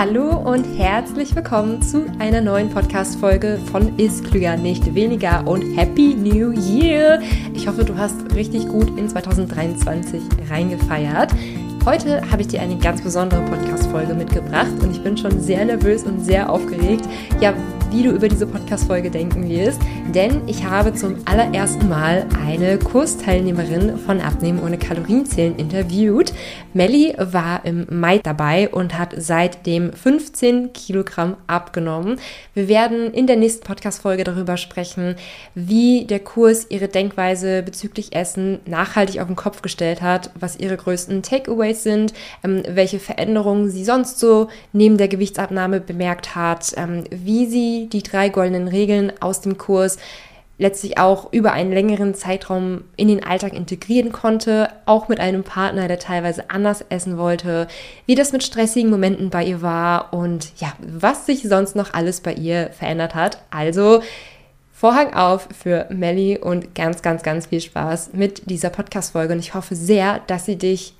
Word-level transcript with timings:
Hallo 0.00 0.30
und 0.30 0.64
herzlich 0.78 1.36
willkommen 1.36 1.82
zu 1.82 2.06
einer 2.18 2.40
neuen 2.40 2.70
Podcast-Folge 2.70 3.60
von 3.70 3.98
Ist 3.98 4.24
Klüger 4.24 4.56
nicht 4.56 4.94
weniger 4.94 5.46
und 5.46 5.76
Happy 5.76 6.14
New 6.14 6.52
Year! 6.52 7.20
Ich 7.52 7.68
hoffe, 7.68 7.84
du 7.84 7.94
hast 7.98 8.34
richtig 8.34 8.66
gut 8.66 8.98
in 8.98 9.10
2023 9.10 10.22
reingefeiert. 10.48 11.34
Heute 11.84 12.22
habe 12.30 12.40
ich 12.40 12.48
dir 12.48 12.62
eine 12.62 12.78
ganz 12.78 13.02
besondere 13.02 13.42
Podcast-Folge 13.42 14.14
mitgebracht 14.14 14.72
und 14.82 14.90
ich 14.90 15.02
bin 15.02 15.18
schon 15.18 15.38
sehr 15.38 15.66
nervös 15.66 16.04
und 16.04 16.24
sehr 16.24 16.48
aufgeregt. 16.50 17.04
Ja, 17.38 17.52
wie 17.90 18.04
du 18.04 18.10
über 18.10 18.28
diese 18.28 18.46
Podcast-Folge 18.46 19.10
denken 19.10 19.48
wirst, 19.48 19.80
denn 20.14 20.42
ich 20.46 20.64
habe 20.64 20.94
zum 20.94 21.16
allerersten 21.24 21.88
Mal 21.88 22.26
eine 22.44 22.78
Kursteilnehmerin 22.78 23.98
von 23.98 24.20
Abnehmen 24.20 24.62
ohne 24.62 24.78
Kalorienzählen 24.78 25.56
interviewt. 25.56 26.32
Melly 26.72 27.14
war 27.18 27.64
im 27.64 27.86
Mai 27.90 28.18
dabei 28.18 28.68
und 28.68 28.96
hat 28.96 29.14
seitdem 29.16 29.92
15 29.92 30.72
Kilogramm 30.72 31.36
abgenommen. 31.48 32.20
Wir 32.54 32.68
werden 32.68 33.12
in 33.12 33.26
der 33.26 33.36
nächsten 33.36 33.64
Podcast-Folge 33.64 34.22
darüber 34.22 34.56
sprechen, 34.56 35.16
wie 35.56 36.04
der 36.04 36.20
Kurs 36.20 36.66
ihre 36.68 36.86
Denkweise 36.86 37.62
bezüglich 37.62 38.14
Essen 38.14 38.60
nachhaltig 38.66 39.20
auf 39.20 39.26
den 39.26 39.36
Kopf 39.36 39.62
gestellt 39.62 40.00
hat, 40.00 40.30
was 40.38 40.58
ihre 40.60 40.76
größten 40.76 41.22
Takeaways 41.22 41.82
sind, 41.82 42.12
ähm, 42.44 42.62
welche 42.68 43.00
Veränderungen 43.00 43.68
sie 43.70 43.84
sonst 43.84 44.20
so 44.20 44.48
neben 44.72 44.96
der 44.96 45.08
Gewichtsabnahme 45.08 45.80
bemerkt 45.80 46.36
hat, 46.36 46.72
ähm, 46.76 47.04
wie 47.10 47.46
sie 47.46 47.79
die 47.88 48.02
drei 48.02 48.28
goldenen 48.28 48.68
Regeln 48.68 49.12
aus 49.20 49.40
dem 49.40 49.58
Kurs 49.58 49.98
letztlich 50.60 50.98
auch 50.98 51.32
über 51.32 51.52
einen 51.52 51.72
längeren 51.72 52.14
Zeitraum 52.14 52.84
in 52.96 53.08
den 53.08 53.24
Alltag 53.24 53.54
integrieren 53.54 54.12
konnte, 54.12 54.68
auch 54.84 55.08
mit 55.08 55.18
einem 55.18 55.42
Partner, 55.42 55.88
der 55.88 55.98
teilweise 55.98 56.50
anders 56.50 56.84
essen 56.90 57.16
wollte, 57.16 57.66
wie 58.04 58.14
das 58.14 58.32
mit 58.32 58.44
stressigen 58.44 58.90
Momenten 58.90 59.30
bei 59.30 59.42
ihr 59.42 59.62
war 59.62 60.12
und 60.12 60.52
ja, 60.58 60.74
was 60.78 61.24
sich 61.24 61.48
sonst 61.48 61.76
noch 61.76 61.94
alles 61.94 62.20
bei 62.20 62.34
ihr 62.34 62.70
verändert 62.78 63.14
hat. 63.14 63.38
Also 63.50 64.02
Vorhang 64.70 65.12
auf 65.12 65.48
für 65.58 65.86
Melly 65.90 66.38
und 66.38 66.74
ganz, 66.74 67.02
ganz, 67.02 67.22
ganz 67.22 67.46
viel 67.48 67.60
Spaß 67.60 68.14
mit 68.14 68.48
dieser 68.48 68.70
Podcast-Folge 68.70 69.34
und 69.34 69.38
ich 69.38 69.54
hoffe 69.54 69.74
sehr, 69.74 70.20
dass 70.26 70.46
sie 70.46 70.56
dich 70.56 70.94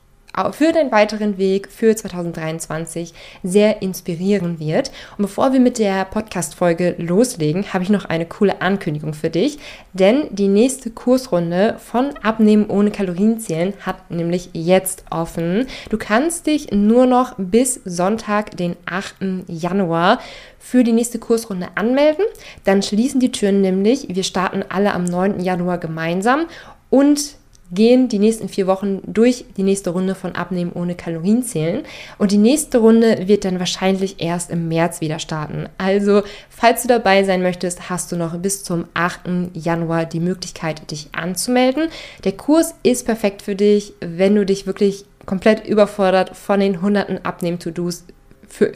für 0.53 0.73
den 0.73 0.91
weiteren 0.93 1.39
Weg 1.39 1.69
für 1.69 1.95
2023 1.95 3.13
sehr 3.43 3.83
inspirieren 3.83 4.59
wird. 4.59 4.91
Und 5.17 5.23
bevor 5.23 5.53
wir 5.53 5.61
mit 5.61 5.79
der 5.79 6.05
Podcast-Folge 6.05 6.95
loslegen, 6.99 7.73
habe 7.73 7.85
ich 7.85 7.91
noch 7.91 8.05
eine 8.05 8.27
coole 8.27 8.63
Ankündigung 8.63 9.15
für 9.15 9.31
dich, 9.31 9.59
denn 9.93 10.29
die 10.31 10.49
nächste 10.49 10.91
Kursrunde 10.91 11.77
von 11.79 12.17
Abnehmen 12.23 12.69
ohne 12.69 12.91
Kalorienzählen 12.91 13.75
hat 13.81 14.11
nämlich 14.11 14.51
jetzt 14.53 15.05
offen. 15.11 15.67
Du 15.89 15.99
kannst 15.99 16.47
dich 16.47 16.71
nur 16.73 17.07
noch 17.07 17.35
bis 17.37 17.81
Sonntag, 17.85 18.57
den 18.57 18.77
8. 18.87 19.45
Januar, 19.49 20.21
für 20.59 20.85
die 20.85 20.93
nächste 20.93 21.19
Kursrunde 21.19 21.69
anmelden. 21.75 22.25
Dann 22.65 22.83
schließen 22.83 23.19
die 23.19 23.33
Türen 23.33 23.63
nämlich. 23.63 24.15
Wir 24.15 24.23
starten 24.23 24.63
alle 24.69 24.93
am 24.93 25.05
9. 25.05 25.41
Januar 25.41 25.79
gemeinsam 25.79 26.47
und 26.91 27.40
gehen 27.73 28.09
die 28.09 28.19
nächsten 28.19 28.49
vier 28.49 28.67
Wochen 28.67 29.01
durch 29.07 29.45
die 29.57 29.63
nächste 29.63 29.91
Runde 29.91 30.15
von 30.15 30.35
Abnehmen 30.35 30.73
ohne 30.73 30.95
Kalorienzählen. 30.95 31.83
Und 32.19 32.33
die 32.33 32.39
nächste 32.39 32.79
Runde 32.79 33.29
wird 33.29 33.45
dann 33.45 33.59
wahrscheinlich 33.59 34.21
erst 34.21 34.51
im 34.51 34.69
März 34.69 35.01
wieder 35.01 35.19
starten. 35.19 35.69
Also, 35.79 36.23
falls 36.49 36.83
du 36.83 36.89
dabei 36.89 37.25
sein 37.25 37.43
möchtest, 37.43 37.89
hast 37.89 38.11
du 38.13 38.17
noch 38.17 38.37
bis 38.39 38.65
zum 38.65 38.87
8. 38.95 39.51
Januar 39.55 40.05
die 40.05 40.21
Möglichkeit, 40.21 40.91
dich 40.91 41.09
anzumelden. 41.13 41.89
Der 42.25 42.33
Kurs 42.33 42.75
ist 42.83 43.07
perfekt 43.07 43.43
für 43.43 43.55
dich, 43.55 43.95
wenn 44.01 44.35
du 44.35 44.45
dich 44.45 44.67
wirklich 44.67 45.05
komplett 45.27 45.67
überfordert 45.67 46.37
von 46.37 46.61
den 46.61 46.83
hunderten 46.83 47.25
Abnehmen-To-Dos 47.25 48.05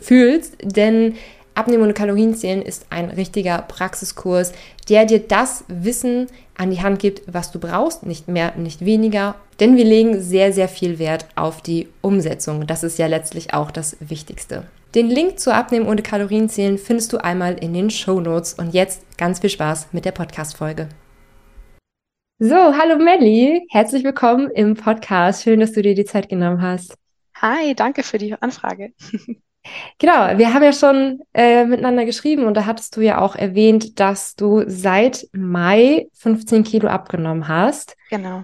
fühlst, 0.01 0.57
denn 0.63 1.15
Abnehmen 1.55 1.85
und 1.85 1.95
Kalorienzählen 1.95 2.63
ist 2.63 2.87
ein 2.91 3.11
richtiger 3.11 3.63
Praxiskurs, 3.63 4.53
der 4.89 5.05
dir 5.07 5.21
das 5.21 5.65
Wissen 5.69 6.27
an 6.57 6.71
die 6.71 6.83
Hand 6.83 6.99
gibt, 6.99 7.23
was 7.33 7.53
du 7.53 7.61
brauchst, 7.61 8.05
nicht 8.05 8.27
mehr, 8.27 8.57
nicht 8.57 8.85
weniger. 8.85 9.37
Denn 9.61 9.77
wir 9.77 9.85
legen 9.85 10.21
sehr, 10.21 10.53
sehr 10.53 10.69
viel 10.69 10.99
Wert 10.99 11.27
auf 11.37 11.63
die 11.63 11.89
Umsetzung. 12.01 12.67
Das 12.67 12.83
ist 12.83 12.99
ja 12.99 13.07
letztlich 13.07 13.55
auch 13.55 13.71
das 13.71 13.97
Wichtigste. 14.01 14.67
Den 14.97 15.09
Link 15.09 15.39
zu 15.39 15.55
Abnehmen 15.55 15.87
ohne 15.87 16.03
Kalorienzählen 16.03 16.79
findest 16.79 17.13
du 17.13 17.19
einmal 17.19 17.55
in 17.55 17.73
den 17.73 17.91
Show 17.91 18.21
Notes. 18.21 18.55
Und 18.55 18.75
jetzt 18.75 19.03
ganz 19.17 19.39
viel 19.39 19.51
Spaß 19.51 19.89
mit 19.93 20.05
der 20.05 20.13
Podcast-Folge. 20.13 20.89
So, 22.41 22.57
hallo 22.57 22.99
Melli, 22.99 23.65
herzlich 23.71 24.03
willkommen 24.03 24.51
im 24.51 24.75
Podcast. 24.75 25.45
Schön, 25.45 25.61
dass 25.61 25.73
du 25.73 25.83
dir 25.83 25.95
die 25.95 26.05
Zeit 26.05 26.29
genommen 26.29 26.61
hast. 26.63 26.97
Hi, 27.37 27.75
danke 27.77 28.03
für 28.03 28.19
die 28.19 28.35
Anfrage. 28.35 28.93
Genau, 29.99 30.37
wir 30.37 30.53
haben 30.53 30.63
ja 30.63 30.73
schon 30.73 31.23
äh, 31.33 31.65
miteinander 31.65 32.05
geschrieben 32.05 32.45
und 32.45 32.55
da 32.55 32.67
hattest 32.67 32.97
du 32.97 33.01
ja 33.01 33.21
auch 33.21 33.35
erwähnt, 33.35 33.99
dass 33.99 34.37
du 34.37 34.65
seit 34.67 35.27
Mai 35.33 36.09
15 36.15 36.65
Kilo 36.65 36.89
abgenommen 36.89 37.49
hast. 37.49 37.97
Genau. 38.11 38.43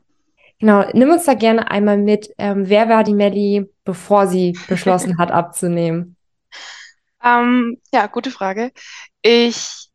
Genau, 0.60 0.84
nimm 0.92 1.10
uns 1.10 1.24
da 1.24 1.34
gerne 1.34 1.70
einmal 1.70 1.96
mit. 1.96 2.30
Ähm, 2.36 2.68
wer 2.68 2.88
war 2.88 3.02
die 3.02 3.14
Melli, 3.14 3.66
bevor 3.84 4.26
sie 4.26 4.58
beschlossen 4.68 5.18
hat, 5.18 5.30
abzunehmen? 5.30 6.16
Ähm, 7.22 7.78
ja, 7.92 8.06
gute 8.06 8.30
Frage. 8.30 8.72
Ich 9.22 9.88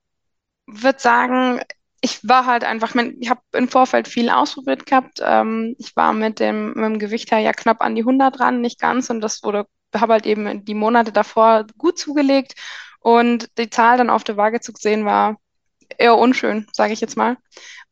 würde 0.67 0.99
sagen, 0.99 1.61
ich 2.01 2.27
war 2.27 2.45
halt 2.45 2.63
einfach, 2.63 2.93
ich 2.95 3.29
habe 3.29 3.41
im 3.53 3.67
Vorfeld 3.67 4.07
viel 4.07 4.29
ausprobiert 4.29 4.85
gehabt. 4.85 5.21
Ähm, 5.23 5.75
ich 5.79 5.95
war 5.95 6.13
mit 6.13 6.39
dem, 6.39 6.73
mit 6.73 6.83
dem 6.83 6.99
Gewicht 6.99 7.31
her 7.31 7.39
ja 7.39 7.51
knapp 7.51 7.81
an 7.81 7.95
die 7.95 8.01
100 8.01 8.37
dran, 8.37 8.61
nicht 8.61 8.79
ganz. 8.79 9.09
Und 9.09 9.21
das 9.21 9.43
wurde 9.43 9.65
habe 9.99 10.13
halt 10.13 10.25
eben 10.25 10.65
die 10.65 10.73
Monate 10.73 11.11
davor 11.11 11.65
gut 11.77 11.97
zugelegt 11.97 12.55
und 12.99 13.49
die 13.57 13.69
Zahl 13.69 13.97
dann 13.97 14.09
auf 14.09 14.23
der 14.23 14.37
Waage 14.37 14.61
zu 14.61 14.71
sehen 14.75 15.05
war 15.05 15.37
eher 15.97 16.17
unschön, 16.17 16.67
sage 16.73 16.93
ich 16.93 17.01
jetzt 17.01 17.17
mal. 17.17 17.37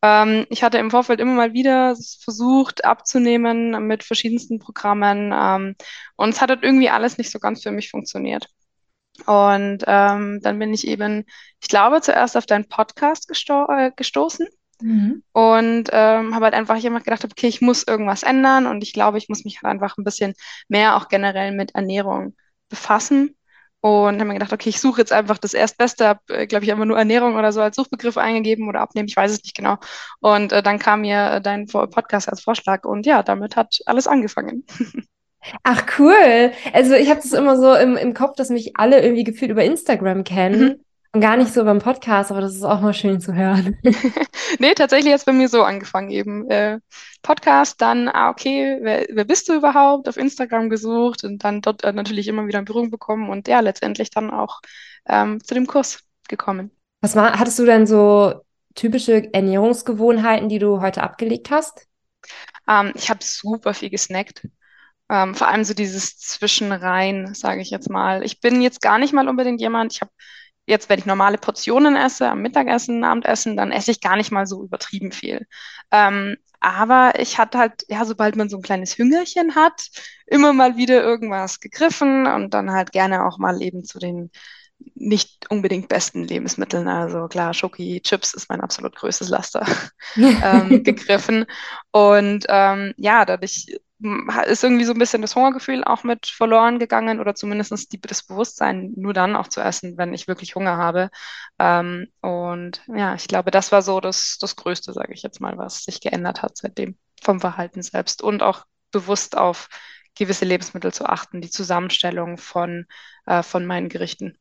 Ähm, 0.02 0.46
ich 0.50 0.62
hatte 0.62 0.78
im 0.78 0.90
Vorfeld 0.90 1.20
immer 1.20 1.34
mal 1.34 1.52
wieder 1.52 1.96
versucht 2.22 2.84
abzunehmen 2.84 3.86
mit 3.86 4.04
verschiedensten 4.04 4.58
Programmen 4.58 5.32
ähm, 5.34 5.76
und 6.16 6.28
es 6.30 6.40
hat 6.40 6.50
halt 6.50 6.62
irgendwie 6.62 6.90
alles 6.90 7.18
nicht 7.18 7.30
so 7.30 7.38
ganz 7.38 7.62
für 7.62 7.70
mich 7.70 7.90
funktioniert. 7.90 8.48
Und 9.26 9.84
ähm, 9.86 10.40
dann 10.42 10.58
bin 10.58 10.74
ich 10.74 10.86
eben, 10.88 11.24
ich 11.60 11.68
glaube, 11.68 12.00
zuerst 12.00 12.36
auf 12.36 12.46
deinen 12.46 12.68
Podcast 12.68 13.28
gesto 13.28 13.66
äh, 13.70 13.92
gestoßen 13.94 14.48
Mhm. 14.84 15.22
Und 15.32 15.88
ähm, 15.92 16.34
habe 16.34 16.44
halt 16.44 16.54
einfach 16.54 16.82
immer 16.84 17.00
gedacht, 17.00 17.24
okay, 17.24 17.46
ich 17.46 17.62
muss 17.62 17.86
irgendwas 17.86 18.22
ändern 18.22 18.66
und 18.66 18.82
ich 18.82 18.92
glaube, 18.92 19.16
ich 19.16 19.30
muss 19.30 19.44
mich 19.44 19.62
halt 19.62 19.72
einfach 19.72 19.96
ein 19.96 20.04
bisschen 20.04 20.34
mehr 20.68 20.96
auch 20.96 21.08
generell 21.08 21.52
mit 21.52 21.74
Ernährung 21.74 22.36
befassen. 22.68 23.34
Und 23.80 24.14
habe 24.14 24.26
mir 24.26 24.34
gedacht, 24.34 24.52
okay, 24.52 24.68
ich 24.70 24.80
suche 24.80 25.00
jetzt 25.00 25.12
einfach 25.12 25.38
das 25.38 25.54
Erstbeste, 25.54 26.06
habe, 26.06 26.20
äh, 26.28 26.46
glaube 26.46 26.64
ich, 26.64 26.72
einfach 26.72 26.84
nur 26.84 26.98
Ernährung 26.98 27.36
oder 27.36 27.52
so 27.52 27.60
als 27.62 27.76
Suchbegriff 27.76 28.18
eingegeben 28.18 28.68
oder 28.68 28.80
abnehmen, 28.80 29.08
ich 29.08 29.16
weiß 29.16 29.30
es 29.30 29.42
nicht 29.42 29.56
genau. 29.56 29.76
Und 30.20 30.52
äh, 30.52 30.62
dann 30.62 30.78
kam 30.78 31.02
mir 31.02 31.32
äh, 31.32 31.40
dein 31.40 31.66
Podcast 31.66 32.28
als 32.28 32.42
Vorschlag 32.42 32.84
und 32.84 33.06
ja, 33.06 33.22
damit 33.22 33.56
hat 33.56 33.78
alles 33.86 34.06
angefangen. 34.06 34.64
Ach 35.62 35.84
cool. 35.98 36.52
Also 36.72 36.94
ich 36.94 37.10
habe 37.10 37.20
das 37.22 37.32
immer 37.32 37.58
so 37.58 37.74
im, 37.74 37.96
im 37.96 38.14
Kopf, 38.14 38.36
dass 38.36 38.48
mich 38.50 38.76
alle 38.76 39.02
irgendwie 39.02 39.24
gefühlt 39.24 39.50
über 39.50 39.64
Instagram 39.64 40.24
kennen. 40.24 40.60
Mhm. 40.62 40.83
Und 41.14 41.20
gar 41.20 41.36
nicht 41.36 41.52
so 41.52 41.64
beim 41.64 41.78
Podcast, 41.78 42.32
aber 42.32 42.40
das 42.40 42.56
ist 42.56 42.64
auch 42.64 42.80
mal 42.80 42.92
schön 42.92 43.20
zu 43.20 43.34
hören. 43.34 43.78
nee, 44.58 44.74
tatsächlich 44.74 45.12
hat 45.12 45.20
es 45.20 45.24
bei 45.24 45.32
mir 45.32 45.48
so 45.48 45.62
angefangen 45.62 46.10
eben. 46.10 46.50
Äh, 46.50 46.80
Podcast, 47.22 47.80
dann, 47.80 48.08
ah, 48.08 48.30
okay, 48.30 48.78
wer, 48.82 49.06
wer 49.08 49.24
bist 49.24 49.48
du 49.48 49.54
überhaupt? 49.54 50.08
Auf 50.08 50.16
Instagram 50.16 50.70
gesucht 50.70 51.22
und 51.22 51.44
dann 51.44 51.60
dort 51.60 51.84
äh, 51.84 51.92
natürlich 51.92 52.26
immer 52.26 52.48
wieder 52.48 52.58
in 52.58 52.64
Berührung 52.64 52.90
bekommen 52.90 53.30
und 53.30 53.46
ja, 53.46 53.60
letztendlich 53.60 54.10
dann 54.10 54.32
auch 54.32 54.60
ähm, 55.06 55.38
zu 55.40 55.54
dem 55.54 55.68
Kurs 55.68 56.00
gekommen. 56.26 56.72
Was 57.00 57.14
war, 57.14 57.38
hattest 57.38 57.60
du 57.60 57.64
denn 57.64 57.86
so 57.86 58.40
typische 58.74 59.32
Ernährungsgewohnheiten, 59.32 60.48
die 60.48 60.58
du 60.58 60.80
heute 60.80 61.04
abgelegt 61.04 61.52
hast? 61.52 61.86
Ähm, 62.68 62.90
ich 62.96 63.08
habe 63.08 63.20
super 63.22 63.72
viel 63.72 63.90
gesnackt. 63.90 64.48
Ähm, 65.08 65.36
vor 65.36 65.46
allem 65.46 65.62
so 65.62 65.74
dieses 65.74 66.18
Zwischenrein, 66.18 67.34
sage 67.34 67.60
ich 67.60 67.70
jetzt 67.70 67.88
mal. 67.88 68.24
Ich 68.24 68.40
bin 68.40 68.60
jetzt 68.60 68.80
gar 68.80 68.98
nicht 68.98 69.12
mal 69.12 69.28
unbedingt 69.28 69.60
jemand, 69.60 69.92
ich 69.92 70.00
habe 70.00 70.10
jetzt, 70.66 70.88
wenn 70.88 70.98
ich 70.98 71.06
normale 71.06 71.38
Portionen 71.38 71.96
esse, 71.96 72.28
am 72.28 72.42
Mittagessen, 72.42 73.04
Abendessen, 73.04 73.56
dann 73.56 73.72
esse 73.72 73.90
ich 73.90 74.00
gar 74.00 74.16
nicht 74.16 74.32
mal 74.32 74.46
so 74.46 74.62
übertrieben 74.62 75.12
viel. 75.12 75.46
Ähm, 75.90 76.36
aber 76.60 77.18
ich 77.18 77.38
hatte 77.38 77.58
halt, 77.58 77.84
ja, 77.88 78.04
sobald 78.04 78.36
man 78.36 78.48
so 78.48 78.56
ein 78.56 78.62
kleines 78.62 78.96
Hüngerchen 78.96 79.54
hat, 79.54 79.90
immer 80.26 80.52
mal 80.54 80.76
wieder 80.76 81.02
irgendwas 81.02 81.60
gegriffen 81.60 82.26
und 82.26 82.54
dann 82.54 82.72
halt 82.72 82.92
gerne 82.92 83.26
auch 83.26 83.38
mal 83.38 83.60
eben 83.60 83.84
zu 83.84 83.98
den 83.98 84.30
nicht 84.94 85.50
unbedingt 85.50 85.88
besten 85.88 86.24
Lebensmitteln. 86.24 86.88
Also 86.88 87.28
klar, 87.28 87.54
Schoki, 87.54 88.00
Chips 88.02 88.34
ist 88.34 88.48
mein 88.48 88.60
absolut 88.60 88.96
größtes 88.96 89.28
Laster 89.28 89.66
ähm, 90.16 90.82
gegriffen. 90.82 91.46
Und 91.90 92.46
ähm, 92.48 92.94
ja, 92.96 93.24
dadurch 93.24 93.66
ist 94.46 94.62
irgendwie 94.62 94.84
so 94.84 94.92
ein 94.92 94.98
bisschen 94.98 95.22
das 95.22 95.34
Hungergefühl 95.34 95.84
auch 95.84 96.04
mit 96.04 96.26
verloren 96.26 96.78
gegangen 96.78 97.20
oder 97.20 97.34
zumindest 97.34 97.92
die, 97.92 98.00
das 98.00 98.22
Bewusstsein, 98.22 98.92
nur 98.96 99.14
dann 99.14 99.36
auch 99.36 99.48
zu 99.48 99.60
essen, 99.60 99.96
wenn 99.96 100.12
ich 100.12 100.28
wirklich 100.28 100.54
Hunger 100.54 100.76
habe. 100.76 101.10
Ähm, 101.58 102.08
und 102.20 102.82
ja, 102.88 103.14
ich 103.14 103.28
glaube, 103.28 103.50
das 103.50 103.72
war 103.72 103.82
so 103.82 104.00
das, 104.00 104.36
das 104.40 104.56
Größte, 104.56 104.92
sage 104.92 105.14
ich 105.14 105.22
jetzt 105.22 105.40
mal, 105.40 105.56
was 105.56 105.84
sich 105.84 106.00
geändert 106.00 106.42
hat 106.42 106.56
seitdem 106.56 106.98
vom 107.22 107.40
Verhalten 107.40 107.82
selbst 107.82 108.22
und 108.22 108.42
auch 108.42 108.64
bewusst 108.92 109.36
auf 109.36 109.68
gewisse 110.14 110.44
Lebensmittel 110.44 110.92
zu 110.92 111.06
achten, 111.06 111.40
die 111.40 111.50
Zusammenstellung 111.50 112.38
von, 112.38 112.86
äh, 113.26 113.42
von 113.42 113.66
meinen 113.66 113.88
Gerichten. 113.88 114.38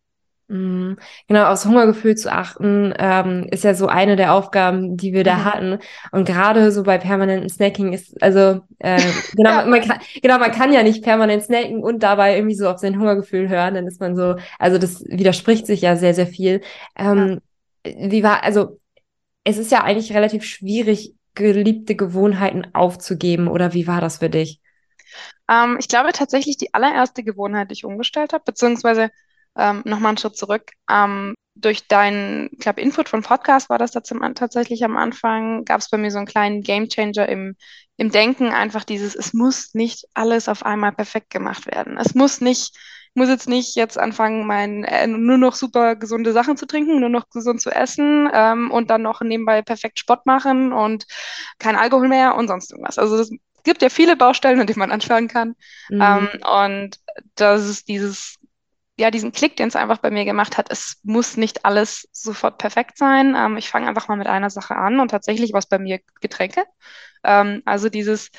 Mhm. 0.49 0.97
Genau, 1.27 1.45
aufs 1.45 1.65
Hungergefühl 1.65 2.15
zu 2.15 2.31
achten, 2.31 2.93
ähm, 2.97 3.47
ist 3.49 3.63
ja 3.63 3.73
so 3.73 3.87
eine 3.87 4.15
der 4.15 4.33
Aufgaben, 4.33 4.97
die 4.97 5.13
wir 5.13 5.23
da 5.23 5.37
mhm. 5.37 5.45
hatten. 5.45 5.79
Und 6.11 6.25
gerade 6.25 6.71
so 6.71 6.83
bei 6.83 6.97
permanentem 6.97 7.49
Snacking 7.49 7.93
ist, 7.93 8.21
also 8.21 8.61
äh, 8.79 9.01
genau, 9.35 9.49
ja. 9.49 9.65
man 9.65 9.81
kann, 9.81 9.99
genau, 10.21 10.37
man 10.39 10.51
kann 10.51 10.73
ja 10.73 10.83
nicht 10.83 11.03
permanent 11.03 11.43
snacken 11.43 11.81
und 11.81 12.03
dabei 12.03 12.35
irgendwie 12.35 12.55
so 12.55 12.69
auf 12.69 12.79
sein 12.79 12.99
Hungergefühl 12.99 13.49
hören, 13.49 13.73
dann 13.73 13.87
ist 13.87 14.01
man 14.01 14.15
so, 14.15 14.35
also 14.59 14.77
das 14.77 15.03
widerspricht 15.07 15.65
sich 15.65 15.81
ja 15.81 15.95
sehr, 15.95 16.13
sehr 16.13 16.27
viel. 16.27 16.61
Ähm, 16.97 17.39
ja. 17.85 17.93
Wie 18.11 18.23
war, 18.23 18.43
also 18.43 18.79
es 19.43 19.57
ist 19.57 19.71
ja 19.71 19.83
eigentlich 19.83 20.13
relativ 20.13 20.43
schwierig, 20.43 21.15
geliebte 21.35 21.95
Gewohnheiten 21.95 22.67
aufzugeben, 22.73 23.47
oder 23.47 23.73
wie 23.73 23.87
war 23.87 24.01
das 24.01 24.17
für 24.19 24.29
dich? 24.29 24.61
Ähm, 25.49 25.77
ich 25.79 25.87
glaube 25.87 26.11
tatsächlich 26.11 26.57
die 26.57 26.73
allererste 26.73 27.23
Gewohnheit, 27.23 27.69
die 27.69 27.73
ich 27.73 27.85
umgestellt 27.85 28.33
habe, 28.33 28.43
beziehungsweise 28.45 29.09
ähm, 29.57 29.81
nochmal 29.85 30.09
einen 30.09 30.17
Schritt 30.17 30.37
zurück. 30.37 30.71
Ähm, 30.89 31.35
durch 31.55 31.87
deinen, 31.87 32.49
ich 32.51 32.59
glaube, 32.59 32.81
Input 32.81 33.09
von 33.09 33.21
Podcast 33.21 33.69
war 33.69 33.77
das 33.77 33.91
tatsächlich 33.91 34.83
am 34.83 34.97
Anfang, 34.97 35.65
gab 35.65 35.81
es 35.81 35.89
bei 35.89 35.97
mir 35.97 36.11
so 36.11 36.17
einen 36.17 36.27
kleinen 36.27 36.61
Gamechanger 36.61 37.29
im, 37.29 37.55
im 37.97 38.09
Denken, 38.09 38.47
einfach 38.49 38.83
dieses, 38.83 39.15
es 39.15 39.33
muss 39.33 39.73
nicht 39.73 40.05
alles 40.13 40.49
auf 40.49 40.65
einmal 40.65 40.91
perfekt 40.91 41.29
gemacht 41.29 41.67
werden. 41.67 41.97
Es 41.97 42.15
muss 42.15 42.41
nicht, 42.41 42.75
ich 42.75 43.15
muss 43.15 43.29
jetzt 43.29 43.47
nicht 43.47 43.75
jetzt 43.75 43.99
anfangen, 43.99 44.47
mein, 44.47 44.83
äh, 44.83 45.05
nur 45.05 45.37
noch 45.37 45.53
super 45.53 45.95
gesunde 45.95 46.33
Sachen 46.33 46.57
zu 46.57 46.65
trinken, 46.65 46.99
nur 46.99 47.09
noch 47.09 47.29
gesund 47.29 47.61
zu 47.61 47.69
essen 47.69 48.29
ähm, 48.33 48.71
und 48.71 48.89
dann 48.89 49.03
noch 49.03 49.21
nebenbei 49.21 49.61
perfekt 49.61 49.99
Sport 49.99 50.25
machen 50.25 50.73
und 50.73 51.05
kein 51.59 51.75
Alkohol 51.75 52.07
mehr 52.07 52.35
und 52.35 52.47
sonst 52.47 52.71
irgendwas. 52.71 52.97
Also 52.97 53.17
es 53.17 53.29
gibt 53.63 53.83
ja 53.83 53.89
viele 53.89 54.17
Baustellen, 54.17 54.59
an 54.59 54.65
denen 54.65 54.79
man 54.79 54.91
anfangen 54.91 55.27
kann. 55.27 55.55
Mhm. 55.89 56.01
Ähm, 56.01 56.29
und 56.43 56.99
das 57.35 57.69
ist 57.69 57.87
dieses 57.87 58.39
ja, 58.97 59.09
diesen 59.11 59.31
Klick, 59.31 59.55
den 59.55 59.69
es 59.69 59.75
einfach 59.75 59.97
bei 59.97 60.11
mir 60.11 60.25
gemacht 60.25 60.57
hat, 60.57 60.71
es 60.71 60.99
muss 61.03 61.35
nicht 61.37 61.65
alles 61.65 62.07
sofort 62.11 62.57
perfekt 62.59 62.97
sein. 62.97 63.35
Ähm, 63.35 63.57
ich 63.57 63.69
fange 63.69 63.87
einfach 63.87 64.07
mal 64.07 64.17
mit 64.17 64.27
einer 64.27 64.49
Sache 64.49 64.75
an 64.75 64.99
und 64.99 65.09
tatsächlich 65.09 65.51
war 65.53 65.59
es 65.59 65.65
bei 65.67 65.79
mir 65.79 65.99
Getränke. 66.21 66.63
Ähm, 67.23 67.61
also 67.65 67.89
dieses, 67.89 68.29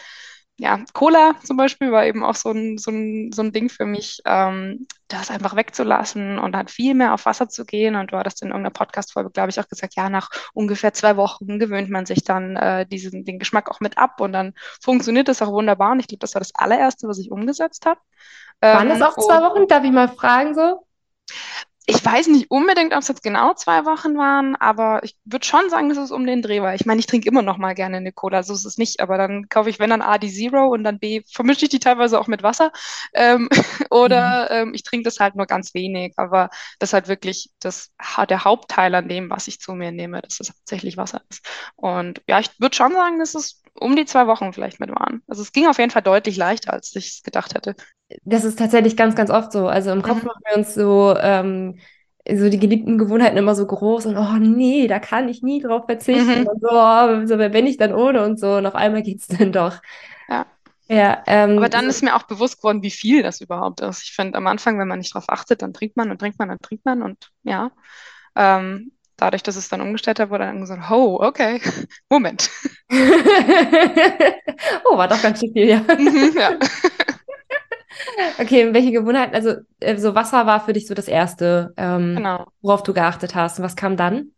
ja, 0.57 0.79
Cola 0.93 1.35
zum 1.43 1.57
Beispiel 1.57 1.91
war 1.91 2.07
eben 2.07 2.23
auch 2.23 2.37
so 2.37 2.51
ein, 2.51 2.79
so 2.79 2.93
ein, 2.93 3.33
so 3.33 3.43
ein 3.43 3.53
Ding 3.53 3.69
für 3.69 3.87
mich, 3.87 4.21
ähm, 4.25 4.87
das 5.09 5.31
einfach 5.31 5.57
wegzulassen 5.57 6.39
und 6.39 6.53
dann 6.53 6.69
viel 6.69 6.95
mehr 6.95 7.13
auf 7.13 7.27
Wasser 7.27 7.49
zu 7.49 7.65
gehen. 7.65 7.97
Und 7.97 8.13
du 8.13 8.17
hattest 8.17 8.43
in 8.43 8.49
irgendeiner 8.49 8.73
Podcast-Folge, 8.73 9.31
glaube 9.31 9.51
ich, 9.51 9.59
auch 9.59 9.69
gesagt, 9.69 9.97
ja, 9.97 10.09
nach 10.09 10.31
ungefähr 10.53 10.95
zwei 10.95 11.17
Wochen 11.17 11.59
gewöhnt 11.59 11.91
man 11.91 12.07
sich 12.07 12.23
dann 12.23 12.57
äh, 12.57 12.87
diesen, 12.87 13.25
den 13.25 13.41
Geschmack 13.41 13.69
auch 13.69 13.81
mit 13.81 13.99
ab 13.99 14.21
und 14.21 14.33
dann 14.33 14.55
funktioniert 14.81 15.27
das 15.27 15.43
auch 15.43 15.51
wunderbar. 15.51 15.91
Und 15.91 16.01
ich 16.01 16.07
glaube, 16.07 16.21
das 16.21 16.35
war 16.35 16.41
das 16.41 16.55
allererste, 16.55 17.09
was 17.09 17.19
ich 17.19 17.33
umgesetzt 17.33 17.85
habe. 17.85 18.01
Waren 18.61 18.89
das 18.89 18.99
ähm, 18.99 19.05
auch 19.05 19.17
zwei 19.17 19.41
Wochen? 19.41 19.67
Darf 19.67 19.83
ich 19.83 19.91
mal 19.91 20.09
fragen 20.09 20.55
so? 20.55 20.87
Ich 21.87 22.03
weiß 22.03 22.29
nicht 22.29 22.51
unbedingt, 22.51 22.95
ob 22.95 23.01
es 23.01 23.09
jetzt 23.09 23.23
genau 23.23 23.53
zwei 23.55 23.85
Wochen 23.85 24.17
waren, 24.17 24.57
aber 24.57 25.03
ich 25.05 25.17
würde 25.25 25.45
schon 25.45 25.69
sagen, 25.69 25.91
dass 25.91 25.99
es 25.99 26.11
um 26.11 26.27
den 26.27 26.41
Dreh 26.41 26.63
war. 26.63 26.75
Ich 26.75 26.87
meine, 26.87 26.99
ich 26.99 27.07
trinke 27.07 27.29
immer 27.29 27.43
noch 27.43 27.59
mal 27.59 27.75
gerne 27.75 27.99
eine 27.99 28.13
Cola, 28.13 28.43
so 28.43 28.55
ist 28.55 28.65
es 28.65 28.79
nicht, 28.79 29.01
aber 29.01 29.19
dann 29.19 29.51
kaufe 29.51 29.69
ich, 29.69 29.79
wenn 29.79 29.91
dann 29.91 30.01
A, 30.01 30.17
die 30.17 30.33
Zero 30.33 30.67
und 30.67 30.83
dann 30.83 30.99
B, 30.99 31.23
vermische 31.31 31.67
ich 31.67 31.71
die 31.71 31.81
teilweise 31.81 32.19
auch 32.19 32.27
mit 32.27 32.43
Wasser. 32.43 32.73
Ähm, 33.13 33.51
oder 33.91 34.49
mhm. 34.51 34.69
ähm, 34.69 34.75
ich 34.75 34.83
trinke 34.83 35.05
das 35.05 35.21
halt 35.21 35.35
nur 35.35 35.47
ganz 35.47 35.75
wenig, 35.75 36.15
aber 36.17 36.49
das 36.79 36.91
ist 36.91 36.95
halt 36.95 37.09
wirklich 37.09 37.51
das, 37.61 37.93
der 38.31 38.45
Hauptteil 38.45 38.95
an 38.95 39.09
dem, 39.09 39.29
was 39.29 39.47
ich 39.49 39.61
zu 39.61 39.73
mir 39.75 39.93
nehme, 39.93 40.23
dass 40.23 40.41
es 40.41 40.49
tatsächlich 40.49 40.97
Wasser 40.97 41.21
ist. 41.29 41.47
Und 41.77 42.23
ja, 42.27 42.41
ich 42.41 42.49
würde 42.59 42.75
schon 42.75 42.93
sagen, 42.93 43.19
dass 43.19 43.35
es 43.35 43.64
um 43.75 43.97
die 43.97 44.05
zwei 44.05 44.27
Wochen 44.27 44.53
vielleicht 44.53 44.81
mit 44.81 44.91
waren. 44.91 45.23
Also 45.27 45.43
es 45.43 45.53
ging 45.53 45.67
auf 45.67 45.79
jeden 45.79 45.91
Fall 45.91 46.03
deutlich 46.03 46.37
leichter, 46.37 46.73
als 46.73 46.95
ich 46.97 47.09
es 47.09 47.23
gedacht 47.23 47.55
hätte 47.55 47.75
das 48.25 48.45
ist 48.45 48.59
tatsächlich 48.59 48.97
ganz, 48.97 49.15
ganz 49.15 49.31
oft 49.31 49.53
so. 49.53 49.67
Also 49.69 49.91
im 49.91 50.03
Kopf 50.03 50.23
mhm. 50.23 50.29
machen 50.29 50.43
wir 50.49 50.57
uns 50.59 50.75
so, 50.75 51.15
ähm, 51.19 51.79
so 52.29 52.49
die 52.49 52.59
geliebten 52.59 52.99
Gewohnheiten 52.99 53.37
immer 53.37 53.55
so 53.55 53.67
groß 53.67 54.07
und 54.07 54.17
oh 54.17 54.37
nee, 54.39 54.87
da 54.87 54.99
kann 54.99 55.29
ich 55.29 55.43
nie 55.43 55.61
drauf 55.61 55.85
verzichten 55.87 56.43
mhm. 56.43 56.47
und 56.47 56.61
so, 56.61 56.69
oh, 56.71 57.27
so, 57.27 57.39
wer 57.39 57.51
bin 57.51 57.67
ich 57.67 57.77
dann 57.77 57.93
ohne 57.93 58.25
und 58.25 58.41
so 58.41 58.57
und 58.57 58.67
auf 58.67 58.75
einmal 58.75 59.03
geht's 59.03 59.29
dann 59.39 59.53
doch. 59.53 59.81
Ja. 60.29 60.47
Ja, 60.87 61.23
ähm, 61.27 61.57
Aber 61.57 61.71
dann 61.71 61.87
ist 61.87 62.03
mir 62.03 62.15
auch 62.15 62.25
bewusst 62.25 62.59
geworden, 62.59 62.83
wie 62.83 62.91
viel 62.91 63.23
das 63.23 63.41
überhaupt 63.41 63.81
ist. 63.81 64.03
Ich 64.03 64.13
finde, 64.13 64.37
am 64.37 64.47
Anfang, 64.47 64.79
wenn 64.79 64.87
man 64.87 64.99
nicht 64.99 65.15
drauf 65.15 65.25
achtet, 65.29 65.63
dann 65.63 65.73
trinkt 65.73 65.97
man 65.97 66.11
und 66.11 66.19
trinkt 66.19 66.39
man 66.39 66.51
und 66.51 66.61
trinkt 66.61 66.85
man 66.85 67.01
und 67.01 67.31
ja. 67.43 67.71
Ähm, 68.37 68.93
dadurch, 69.17 69.43
dass 69.43 69.57
es 69.57 69.69
dann 69.69 69.81
umgestellt 69.81 70.21
hat, 70.21 70.31
wurde 70.31 70.45
dann 70.45 70.61
gesagt, 70.61 70.91
oh, 70.91 71.19
okay, 71.21 71.61
Moment. 72.11 72.51
oh, 74.85 74.97
war 74.97 75.09
doch 75.09 75.23
ganz 75.23 75.41
schön 75.41 75.53
viel, 75.53 75.69
ja. 75.69 75.81
Mhm, 75.81 76.33
ja. 76.37 76.59
Okay, 78.41 78.75
welche 78.75 78.91
Gewohnheiten, 78.91 79.35
also 79.37 79.55
äh, 79.79 79.97
so 79.97 80.15
Wasser 80.17 80.47
war 80.47 80.65
für 80.65 80.73
dich 80.73 80.87
so 80.89 80.95
das 80.95 81.07
Erste, 81.07 81.73
ähm, 81.77 82.17
genau. 82.17 82.47
worauf 82.61 82.83
du 82.83 82.93
geachtet 82.93 83.37
hast. 83.37 83.59
Und 83.59 83.65
was 83.65 83.77
kam 83.77 83.97
dann? 83.97 84.34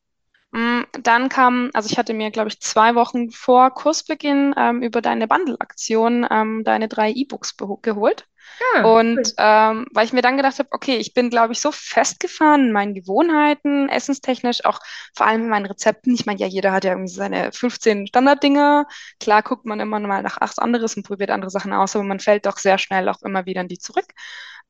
Mm, 0.53 0.83
dann 1.03 1.29
kam, 1.29 1.71
also 1.75 1.89
ich 1.91 1.99
hatte 1.99 2.15
mir, 2.15 2.31
glaube 2.31 2.49
ich, 2.49 2.61
zwei 2.61 2.95
Wochen 2.95 3.31
vor 3.31 3.71
Kursbeginn 3.71 4.55
ähm, 4.57 4.83
über 4.83 5.03
deine 5.03 5.29
Bundle-Aktion 5.29 6.27
ähm, 6.31 6.63
deine 6.65 6.89
drei 6.89 7.11
E-Books 7.11 7.57
geholt. 7.83 8.27
Ja, 8.75 8.83
ah, 8.85 8.99
und 8.99 9.19
cool. 9.19 9.33
ähm, 9.39 9.87
weil 9.93 10.07
ich 10.07 10.13
mir 10.13 10.23
dann 10.23 10.37
gedacht 10.37 10.59
habe, 10.59 10.69
okay, 10.73 10.97
ich 10.97 11.15
bin, 11.15 11.31
glaube 11.31 11.53
ich, 11.53 11.61
so 11.61 11.73
festgefahren 11.73 12.67
in 12.67 12.73
meinen 12.73 12.95
Gewohnheiten, 12.95 13.89
essenstechnisch, 13.89 14.65
auch 14.65 14.79
vor 15.15 15.27
allem 15.27 15.43
in 15.43 15.49
meinen 15.49 15.67
Rezepten. 15.67 16.15
Ich 16.15 16.27
meine, 16.27 16.41
ja, 16.41 16.47
jeder 16.47 16.73
hat 16.73 16.85
ja 16.85 16.93
irgendwie 16.93 17.13
seine 17.13 17.53
15 17.53 18.07
Standarddinger. 18.07 18.87
Klar 19.21 19.43
guckt 19.43 19.67
man 19.67 19.81
immer 19.81 19.99
mal 20.01 20.23
nach 20.23 20.39
acht 20.39 20.59
anderes 20.59 20.97
und 20.97 21.07
probiert 21.07 21.31
andere 21.31 21.51
Sachen 21.51 21.73
aus, 21.73 21.97
aber 21.97 22.05
man 22.05 22.21
fällt 22.21 22.47
doch 22.47 22.59
sehr 22.59 22.79
schnell 22.79 23.09
auch 23.09 23.21
immer 23.23 23.47
wieder 23.47 23.61
in 23.61 23.69
die 23.69 23.79
zurück. 23.79 24.07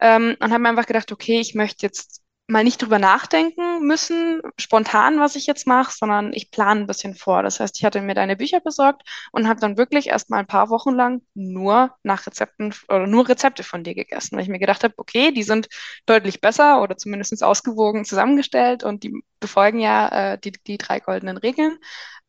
Ähm, 0.00 0.36
und 0.40 0.50
habe 0.50 0.58
mir 0.58 0.70
einfach 0.70 0.86
gedacht, 0.86 1.12
okay, 1.12 1.40
ich 1.40 1.54
möchte 1.54 1.86
jetzt 1.86 2.22
mal 2.48 2.62
nicht 2.62 2.80
drüber 2.80 2.98
nachdenken 3.00 3.80
müssen, 3.86 4.40
spontan, 4.56 5.18
was 5.18 5.34
ich 5.34 5.46
jetzt 5.46 5.66
mache, 5.66 5.92
sondern 5.92 6.32
ich 6.32 6.50
plane 6.52 6.80
ein 6.80 6.86
bisschen 6.86 7.14
vor. 7.14 7.42
Das 7.42 7.58
heißt, 7.58 7.76
ich 7.76 7.84
hatte 7.84 8.00
mir 8.00 8.14
deine 8.14 8.36
Bücher 8.36 8.60
besorgt 8.60 9.02
und 9.32 9.48
habe 9.48 9.60
dann 9.60 9.76
wirklich 9.76 10.08
erst 10.08 10.30
mal 10.30 10.38
ein 10.38 10.46
paar 10.46 10.70
Wochen 10.70 10.94
lang 10.94 11.22
nur 11.34 11.96
nach 12.04 12.26
Rezepten 12.26 12.72
oder 12.88 13.06
nur 13.08 13.28
Rezepte 13.28 13.64
von 13.64 13.82
dir 13.82 13.94
gegessen, 13.94 14.36
weil 14.36 14.44
ich 14.44 14.48
mir 14.48 14.60
gedacht 14.60 14.84
habe, 14.84 14.94
okay, 14.96 15.32
die 15.32 15.42
sind 15.42 15.68
deutlich 16.06 16.40
besser 16.40 16.80
oder 16.82 16.96
zumindest 16.96 17.42
ausgewogen 17.42 18.04
zusammengestellt 18.04 18.84
und 18.84 19.02
die 19.02 19.22
befolgen 19.40 19.80
ja 19.80 20.34
äh, 20.34 20.38
die, 20.38 20.52
die 20.52 20.78
drei 20.78 21.00
goldenen 21.00 21.36
Regeln 21.36 21.78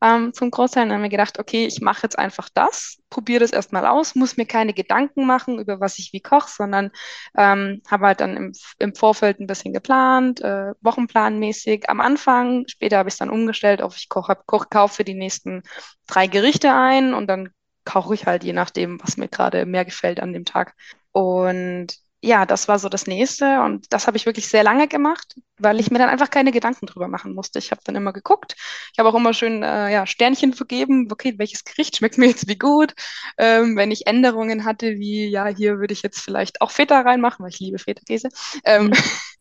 ähm, 0.02 0.32
zum 0.32 0.50
Großteil. 0.50 0.84
Dann 0.84 0.94
haben 0.94 1.02
wir 1.02 1.08
gedacht, 1.08 1.38
okay, 1.38 1.66
ich 1.66 1.80
mache 1.80 2.02
jetzt 2.04 2.18
einfach 2.18 2.48
das, 2.52 2.98
probiere 3.10 3.40
das 3.40 3.52
erstmal 3.52 3.86
aus, 3.86 4.14
muss 4.14 4.36
mir 4.36 4.46
keine 4.46 4.74
Gedanken 4.74 5.26
machen, 5.26 5.58
über 5.58 5.80
was 5.80 5.98
ich 5.98 6.12
wie 6.12 6.20
koche, 6.20 6.50
sondern 6.50 6.90
ähm, 7.36 7.82
habe 7.90 8.06
halt 8.06 8.20
dann 8.20 8.36
im, 8.36 8.52
im 8.78 8.94
Vorfeld 8.94 9.40
ein 9.40 9.46
bisschen 9.46 9.72
geplant, 9.72 10.40
äh, 10.40 10.72
wochenplanmäßig 10.80 11.88
am 11.90 12.00
Anfang. 12.00 12.64
Später 12.68 12.98
habe 12.98 13.08
ich 13.08 13.14
es 13.14 13.18
dann 13.18 13.30
umgestellt 13.30 13.82
auf 13.82 13.96
ich 13.96 14.08
koche, 14.08 14.36
koch, 14.46 14.70
kaufe 14.70 15.04
die 15.04 15.14
nächsten 15.14 15.62
drei 16.06 16.26
Gerichte 16.26 16.72
ein 16.74 17.14
und 17.14 17.26
dann 17.26 17.50
koche 17.84 18.14
ich 18.14 18.26
halt 18.26 18.44
je 18.44 18.52
nachdem, 18.52 19.00
was 19.02 19.16
mir 19.16 19.28
gerade 19.28 19.64
mehr 19.66 19.84
gefällt 19.84 20.20
an 20.20 20.32
dem 20.32 20.44
Tag. 20.44 20.74
Und 21.12 21.88
ja, 22.20 22.46
das 22.46 22.68
war 22.68 22.78
so 22.78 22.88
das 22.88 23.06
nächste 23.06 23.62
und 23.62 23.92
das 23.92 24.06
habe 24.06 24.16
ich 24.16 24.26
wirklich 24.26 24.48
sehr 24.48 24.62
lange 24.62 24.88
gemacht, 24.88 25.36
weil 25.58 25.80
ich 25.80 25.90
mir 25.90 25.98
dann 25.98 26.08
einfach 26.08 26.30
keine 26.30 26.52
Gedanken 26.52 26.86
drüber 26.86 27.08
machen 27.08 27.34
musste. 27.34 27.58
Ich 27.58 27.70
habe 27.70 27.80
dann 27.84 27.96
immer 27.96 28.12
geguckt. 28.12 28.54
Ich 28.92 28.98
habe 28.98 29.08
auch 29.08 29.14
immer 29.14 29.34
schön 29.34 29.62
äh, 29.62 29.92
ja, 29.92 30.06
Sternchen 30.06 30.52
vergeben. 30.52 31.08
Okay, 31.10 31.34
welches 31.36 31.64
Gericht 31.64 31.96
schmeckt 31.96 32.18
mir 32.18 32.26
jetzt 32.26 32.48
wie 32.48 32.58
gut? 32.58 32.94
Ähm, 33.38 33.76
wenn 33.76 33.90
ich 33.90 34.06
Änderungen 34.06 34.64
hatte, 34.64 34.98
wie 34.98 35.26
ja, 35.28 35.46
hier 35.46 35.78
würde 35.78 35.92
ich 35.92 36.02
jetzt 36.02 36.20
vielleicht 36.20 36.60
auch 36.60 36.70
Feta 36.70 37.00
reinmachen, 37.00 37.42
weil 37.42 37.50
ich 37.50 37.60
liebe 37.60 37.78
Feta-Käse. 37.78 38.28
Ähm, 38.64 38.86
mhm. 38.86 38.94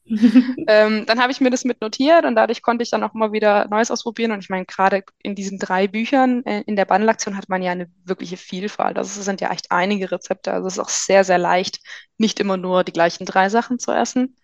ähm, 0.67 1.05
dann 1.05 1.19
habe 1.19 1.31
ich 1.31 1.41
mir 1.41 1.49
das 1.49 1.65
mit 1.65 1.81
notiert 1.81 2.25
und 2.25 2.35
dadurch 2.35 2.61
konnte 2.61 2.83
ich 2.83 2.89
dann 2.89 3.03
auch 3.03 3.13
mal 3.13 3.31
wieder 3.31 3.67
Neues 3.67 3.91
ausprobieren. 3.91 4.31
Und 4.31 4.39
ich 4.39 4.49
meine, 4.49 4.65
gerade 4.65 5.03
in 5.21 5.35
diesen 5.35 5.59
drei 5.59 5.87
Büchern 5.87 6.45
äh, 6.45 6.63
in 6.65 6.75
der 6.75 6.85
Bundle-Aktion 6.85 7.37
hat 7.37 7.49
man 7.49 7.61
ja 7.61 7.71
eine 7.71 7.89
wirkliche 8.05 8.37
Vielfalt. 8.37 8.97
Also 8.97 9.19
es 9.19 9.25
sind 9.25 9.41
ja 9.41 9.51
echt 9.51 9.71
einige 9.71 10.11
Rezepte. 10.11 10.53
Also 10.53 10.67
es 10.67 10.73
ist 10.73 10.79
auch 10.79 10.89
sehr, 10.89 11.23
sehr 11.23 11.37
leicht, 11.37 11.79
nicht 12.17 12.39
immer 12.39 12.57
nur 12.57 12.83
die 12.83 12.93
gleichen 12.93 13.25
drei 13.25 13.49
Sachen 13.49 13.79
zu 13.79 13.91
essen. 13.91 14.35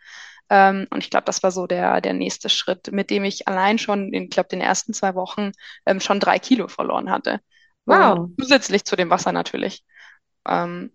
Ähm, 0.50 0.88
und 0.90 1.04
ich 1.04 1.10
glaube, 1.10 1.26
das 1.26 1.44
war 1.44 1.52
so 1.52 1.68
der, 1.68 2.02
der 2.02 2.14
nächste 2.14 2.50
Schritt, 2.50 2.92
mit 2.92 3.10
dem 3.10 3.24
ich 3.24 3.48
allein 3.48 3.80
schon, 3.80 4.14
in, 4.14 4.26
ich 4.26 4.30
glaube, 4.30 4.50
den 4.50 4.62
ersten 4.62 4.94
zwei 4.94 5.16
Wochen 5.16 5.52
ähm, 5.86 6.00
schon 6.00 6.20
drei 6.20 6.40
Kilo 6.40 6.68
verloren 6.68 7.10
hatte. 7.10 7.40
Wow. 7.86 8.20
Und 8.20 8.36
zusätzlich 8.40 8.86
zu 8.86 8.96
dem 8.96 9.10
Wasser 9.10 9.32
natürlich. 9.32 9.84
Ähm, 10.48 10.92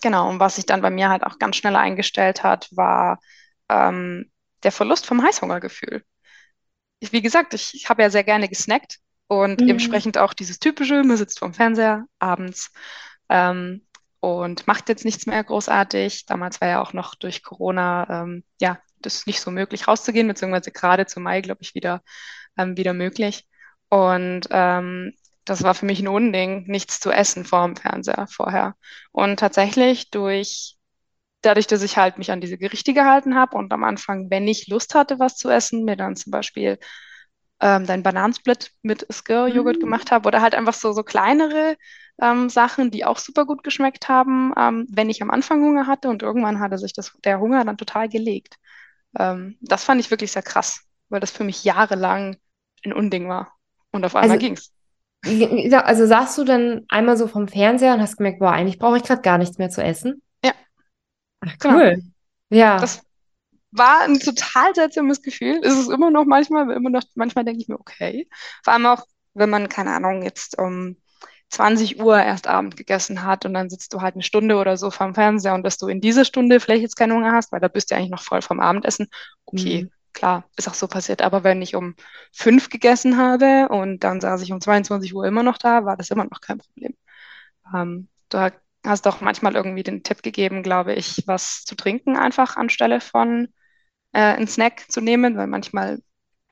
genau, 0.00 0.28
und 0.28 0.40
was 0.40 0.56
sich 0.56 0.66
dann 0.66 0.82
bei 0.82 0.90
mir 0.90 1.08
halt 1.08 1.24
auch 1.24 1.38
ganz 1.38 1.56
schnell 1.56 1.76
eingestellt 1.76 2.42
hat, 2.42 2.68
war 2.72 3.18
ähm, 3.68 4.30
der 4.62 4.72
Verlust 4.72 5.06
vom 5.06 5.22
Heißhungergefühl. 5.22 6.02
Ich, 7.00 7.12
wie 7.12 7.22
gesagt, 7.22 7.54
ich, 7.54 7.74
ich 7.74 7.88
habe 7.88 8.02
ja 8.02 8.10
sehr 8.10 8.24
gerne 8.24 8.48
gesnackt 8.48 8.98
und 9.28 9.60
mhm. 9.60 9.68
entsprechend 9.68 10.18
auch 10.18 10.34
dieses 10.34 10.58
typische, 10.58 11.02
man 11.04 11.16
sitzt 11.16 11.38
vorm 11.38 11.54
Fernseher 11.54 12.06
abends 12.18 12.72
ähm, 13.28 13.86
und 14.36 14.66
macht 14.66 14.88
jetzt 14.88 15.04
nichts 15.04 15.26
mehr 15.26 15.42
großartig. 15.44 16.26
Damals 16.26 16.60
war 16.60 16.68
ja 16.68 16.82
auch 16.82 16.92
noch 16.92 17.14
durch 17.14 17.42
Corona, 17.42 18.22
ähm, 18.24 18.44
ja, 18.60 18.78
das 19.00 19.26
nicht 19.26 19.40
so 19.40 19.50
möglich 19.50 19.88
rauszugehen, 19.88 20.28
beziehungsweise 20.28 20.72
gerade 20.72 21.06
zu 21.06 21.20
Mai, 21.20 21.40
glaube 21.40 21.62
ich, 21.62 21.74
wieder, 21.74 22.02
ähm, 22.58 22.76
wieder 22.76 22.94
möglich. 22.94 23.46
Und 23.88 24.42
ähm, 24.50 25.12
das 25.44 25.62
war 25.62 25.74
für 25.74 25.86
mich 25.86 26.00
ein 26.00 26.08
Unding, 26.08 26.64
nichts 26.66 27.00
zu 27.00 27.10
essen 27.10 27.44
vor 27.44 27.66
dem 27.66 27.76
Fernseher 27.76 28.26
vorher. 28.30 28.76
Und 29.12 29.40
tatsächlich 29.40 30.10
durch, 30.10 30.76
dadurch, 31.42 31.66
dass 31.68 31.82
ich 31.82 31.96
halt 31.98 32.18
mich 32.18 32.30
an 32.32 32.40
diese 32.40 32.58
Gerichte 32.58 32.94
gehalten 32.94 33.34
habe 33.36 33.56
und 33.56 33.72
am 33.72 33.84
Anfang, 33.84 34.30
wenn 34.30 34.48
ich 34.48 34.68
Lust 34.68 34.94
hatte, 34.94 35.18
was 35.18 35.36
zu 35.36 35.50
essen, 35.50 35.84
mir 35.84 35.96
dann 35.96 36.16
zum 36.16 36.32
Beispiel 36.32 36.78
ähm, 37.60 37.86
dein 37.86 38.02
Bananensplit 38.02 38.72
mit 38.82 39.06
Skir-Joghurt 39.12 39.76
Mhm. 39.76 39.80
gemacht 39.80 40.10
habe 40.12 40.26
oder 40.28 40.42
halt 40.42 40.54
einfach 40.54 40.74
so, 40.74 40.92
so 40.92 41.02
kleinere 41.02 41.76
ähm, 42.20 42.48
Sachen, 42.50 42.90
die 42.90 43.04
auch 43.04 43.18
super 43.18 43.46
gut 43.46 43.62
geschmeckt 43.64 44.08
haben, 44.08 44.52
ähm, 44.56 44.86
wenn 44.90 45.10
ich 45.10 45.22
am 45.22 45.30
Anfang 45.30 45.62
Hunger 45.62 45.86
hatte 45.86 46.08
und 46.08 46.22
irgendwann 46.22 46.60
hatte 46.60 46.78
sich 46.78 46.92
das, 46.92 47.12
der 47.24 47.40
Hunger 47.40 47.64
dann 47.64 47.78
total 47.78 48.08
gelegt. 48.08 48.56
Ähm, 49.18 49.56
das 49.60 49.84
fand 49.84 50.00
ich 50.00 50.10
wirklich 50.10 50.32
sehr 50.32 50.42
krass, 50.42 50.82
weil 51.08 51.20
das 51.20 51.30
für 51.30 51.44
mich 51.44 51.64
jahrelang 51.64 52.36
ein 52.84 52.92
Unding 52.92 53.28
war. 53.28 53.56
Und 53.92 54.04
auf 54.04 54.16
einmal 54.16 54.38
Also, 54.38 54.46
ging's. 54.46 54.72
also 55.84 56.06
saßt 56.06 56.38
du 56.38 56.44
dann 56.44 56.84
einmal 56.88 57.16
so 57.16 57.26
vom 57.26 57.48
Fernseher 57.48 57.94
und 57.94 58.00
hast 58.00 58.16
gemerkt, 58.16 58.38
boah, 58.40 58.52
eigentlich 58.52 58.78
brauche 58.78 58.96
ich 58.98 59.02
gerade 59.04 59.22
gar 59.22 59.38
nichts 59.38 59.58
mehr 59.58 59.70
zu 59.70 59.82
essen? 59.82 60.22
Ja, 60.44 60.54
Ach, 61.40 61.56
genau. 61.58 61.78
cool. 61.78 62.02
Ja. 62.50 62.78
Das 62.80 63.02
war 63.72 64.02
ein 64.02 64.20
total 64.20 64.74
seltsames 64.74 65.22
Gefühl. 65.22 65.58
Ist 65.64 65.78
es 65.78 65.88
immer 65.88 66.10
noch 66.10 66.24
manchmal, 66.24 66.70
immer 66.72 66.90
noch, 66.90 67.02
manchmal 67.14 67.44
denke 67.44 67.62
ich 67.62 67.68
mir, 67.68 67.80
okay. 67.80 68.28
Vor 68.64 68.72
allem 68.74 68.86
auch, 68.86 69.04
wenn 69.34 69.50
man, 69.50 69.68
keine 69.68 69.92
Ahnung, 69.92 70.22
jetzt 70.22 70.58
um 70.58 70.96
20 71.50 72.00
Uhr 72.00 72.18
erst 72.22 72.46
Abend 72.46 72.76
gegessen 72.76 73.22
hat 73.24 73.44
und 73.46 73.54
dann 73.54 73.70
sitzt 73.70 73.92
du 73.94 74.00
halt 74.02 74.14
eine 74.14 74.22
Stunde 74.22 74.56
oder 74.56 74.76
so 74.76 74.90
vorm 74.90 75.14
Fernseher 75.14 75.54
und 75.54 75.62
dass 75.64 75.78
du 75.78 75.88
in 75.88 76.00
dieser 76.00 76.24
Stunde 76.24 76.60
vielleicht 76.60 76.82
jetzt 76.82 76.96
keinen 76.96 77.12
Hunger 77.14 77.32
hast, 77.32 77.52
weil 77.52 77.60
da 77.60 77.68
bist 77.68 77.90
du 77.90 77.96
eigentlich 77.96 78.10
noch 78.10 78.22
voll 78.22 78.42
vom 78.42 78.60
Abendessen. 78.60 79.08
Okay, 79.46 79.84
Mhm. 79.84 79.90
klar, 80.12 80.44
ist 80.56 80.68
auch 80.68 80.74
so 80.74 80.88
passiert. 80.88 81.22
Aber 81.22 81.44
wenn 81.44 81.62
ich 81.62 81.74
um 81.74 81.94
fünf 82.32 82.68
gegessen 82.70 83.16
habe 83.18 83.68
und 83.70 84.04
dann 84.04 84.20
saß 84.20 84.42
ich 84.42 84.52
um 84.52 84.60
22 84.60 85.14
Uhr 85.14 85.26
immer 85.26 85.42
noch 85.42 85.58
da, 85.58 85.84
war 85.84 85.96
das 85.96 86.10
immer 86.10 86.24
noch 86.24 86.40
kein 86.40 86.58
Problem. 86.58 86.94
Ähm, 87.74 88.08
du 88.30 88.50
hast 88.84 89.06
auch 89.06 89.20
manchmal 89.20 89.54
irgendwie 89.56 89.82
den 89.82 90.02
Tipp 90.02 90.22
gegeben, 90.22 90.62
glaube 90.62 90.94
ich, 90.94 91.22
was 91.26 91.64
zu 91.64 91.74
trinken 91.74 92.16
einfach 92.16 92.56
anstelle 92.56 93.00
von 93.00 93.48
äh, 94.12 94.20
einen 94.20 94.48
Snack 94.48 94.90
zu 94.90 95.00
nehmen, 95.00 95.36
weil 95.36 95.46
manchmal 95.48 96.00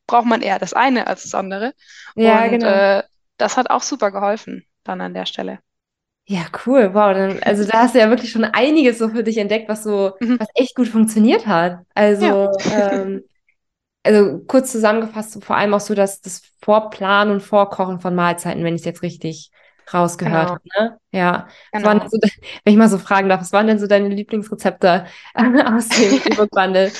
braucht 0.06 0.26
man 0.26 0.42
eher 0.42 0.58
das 0.58 0.74
eine 0.74 1.06
als 1.06 1.24
das 1.24 1.34
andere. 1.34 1.74
Ja, 2.14 2.48
Und 2.48 2.48
genau. 2.48 2.82
äh, 2.82 3.02
das 3.38 3.56
hat 3.56 3.70
auch 3.70 3.82
super 3.82 4.12
geholfen 4.12 4.66
dann 4.86 5.00
an 5.00 5.14
der 5.14 5.26
Stelle. 5.26 5.60
Ja, 6.28 6.46
cool. 6.66 6.92
Wow, 6.92 7.14
dann, 7.14 7.40
also 7.44 7.64
da 7.64 7.82
hast 7.82 7.94
du 7.94 8.00
ja 8.00 8.08
wirklich 8.10 8.32
schon 8.32 8.44
einiges 8.44 8.98
so 8.98 9.08
für 9.08 9.22
dich 9.22 9.38
entdeckt, 9.38 9.68
was 9.68 9.84
so, 9.84 10.12
Mhm. 10.20 10.38
was 10.40 10.48
echt 10.54 10.74
gut 10.74 10.88
funktioniert 10.88 11.46
hat. 11.46 11.78
Also, 11.94 12.26
Ja, 12.26 12.50
ähm, 12.72 13.22
also 14.04 14.40
kurz 14.46 14.72
zusammengefasst, 14.72 15.42
vor 15.44 15.56
allem 15.56 15.74
auch 15.74 15.80
so 15.80 15.94
das, 15.94 16.20
das 16.20 16.42
Vorplanen 16.62 17.34
und 17.34 17.42
Vorkochen 17.42 18.00
von 18.00 18.14
Mahlzeiten, 18.14 18.64
wenn 18.64 18.74
ich 18.74 18.82
es 18.82 18.86
jetzt 18.86 19.02
richtig 19.02 19.50
rausgehört 19.92 20.48
genau, 20.48 20.54
habe, 20.54 20.62
ne? 20.78 21.00
Ja. 21.12 21.48
Genau. 21.72 22.08
so, 22.08 22.18
wenn 22.64 22.72
ich 22.74 22.76
mal 22.76 22.88
so 22.88 22.98
fragen 22.98 23.28
darf, 23.28 23.40
was 23.40 23.52
waren 23.52 23.66
denn 23.68 23.78
so 23.78 23.86
deine 23.86 24.08
Lieblingsrezepte 24.08 25.06
aus 25.34 25.88
dem 25.88 26.14
E-Book-Bundle? 26.26 26.92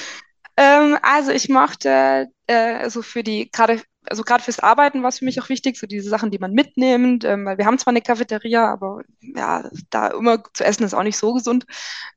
Ähm, 0.56 0.98
also 1.02 1.32
ich 1.32 1.48
mochte 1.48 2.28
äh, 2.46 2.88
so 2.90 3.02
für 3.02 3.22
die, 3.22 3.50
gerade, 3.50 3.82
also 4.08 4.22
gerade 4.22 4.42
fürs 4.42 4.60
Arbeiten 4.60 5.02
war 5.02 5.08
es 5.08 5.18
für 5.18 5.24
mich 5.24 5.40
auch 5.40 5.48
wichtig, 5.48 5.78
so 5.78 5.86
diese 5.86 6.08
Sachen, 6.08 6.30
die 6.30 6.38
man 6.38 6.52
mitnimmt, 6.52 7.24
ähm, 7.24 7.44
weil 7.44 7.58
wir 7.58 7.66
haben 7.66 7.78
zwar 7.78 7.92
eine 7.92 8.02
Cafeteria, 8.02 8.70
aber 8.70 9.02
ja, 9.20 9.68
da 9.90 10.08
immer 10.08 10.42
zu 10.52 10.64
essen 10.64 10.84
ist 10.84 10.94
auch 10.94 11.02
nicht 11.02 11.18
so 11.18 11.34
gesund. 11.34 11.66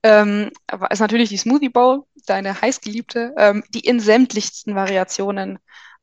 Ähm, 0.03 0.51
aber 0.67 0.91
ist 0.91 0.99
natürlich 0.99 1.29
die 1.29 1.37
Smoothie 1.37 1.69
Bowl, 1.69 2.03
deine 2.25 2.61
heißgeliebte, 2.61 3.33
ähm, 3.37 3.63
die 3.69 3.81
in 3.81 3.99
sämtlichsten 3.99 4.75
Variationen 4.75 5.59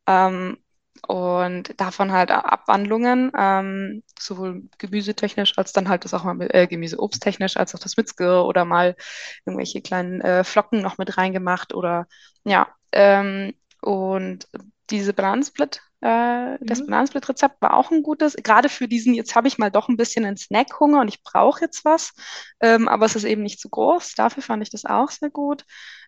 ähm, 0.06 0.58
und 1.06 1.78
davon 1.80 2.12
halt 2.12 2.30
Abwandlungen, 2.30 3.30
ähm, 3.36 4.02
sowohl 4.18 4.64
gemüsetechnisch 4.78 5.56
als 5.58 5.72
dann 5.72 5.88
halt 5.88 6.04
das 6.04 6.14
auch 6.14 6.24
mal 6.24 6.34
mit, 6.34 6.52
äh, 6.54 6.66
Gemüse, 6.66 6.98
obsttechnisch, 6.98 7.56
als 7.56 7.74
auch 7.74 7.78
das 7.78 7.96
mit 7.96 8.08
Skir 8.08 8.44
oder 8.44 8.64
mal 8.64 8.96
irgendwelche 9.44 9.82
kleinen 9.82 10.20
äh, 10.20 10.44
Flocken 10.44 10.82
noch 10.82 10.98
mit 10.98 11.16
reingemacht 11.16 11.74
oder 11.74 12.06
ja, 12.44 12.68
ähm, 12.92 13.52
und 13.82 14.48
diese 14.90 15.12
Bananensplit, 15.12 15.80
äh, 16.00 16.58
das 16.60 16.80
Mhm. 16.80 16.86
Bananensplit-Rezept 16.86 17.60
war 17.62 17.74
auch 17.74 17.90
ein 17.90 18.02
gutes, 18.02 18.34
gerade 18.36 18.68
für 18.68 18.88
diesen, 18.88 19.14
jetzt 19.14 19.34
habe 19.34 19.48
ich 19.48 19.58
mal 19.58 19.70
doch 19.70 19.88
ein 19.88 19.96
bisschen 19.96 20.24
einen 20.24 20.36
Snackhunger 20.36 21.00
und 21.00 21.08
ich 21.08 21.22
brauche 21.22 21.60
jetzt 21.62 21.84
was, 21.84 22.12
ähm, 22.60 22.88
aber 22.88 23.06
es 23.06 23.16
ist 23.16 23.24
eben 23.24 23.42
nicht 23.42 23.60
zu 23.60 23.68
groß. 23.70 24.14
Dafür 24.14 24.42
fand 24.42 24.62
ich 24.62 24.70
das 24.70 24.84
auch 24.84 25.10
sehr 25.10 25.30
gut. 25.30 25.64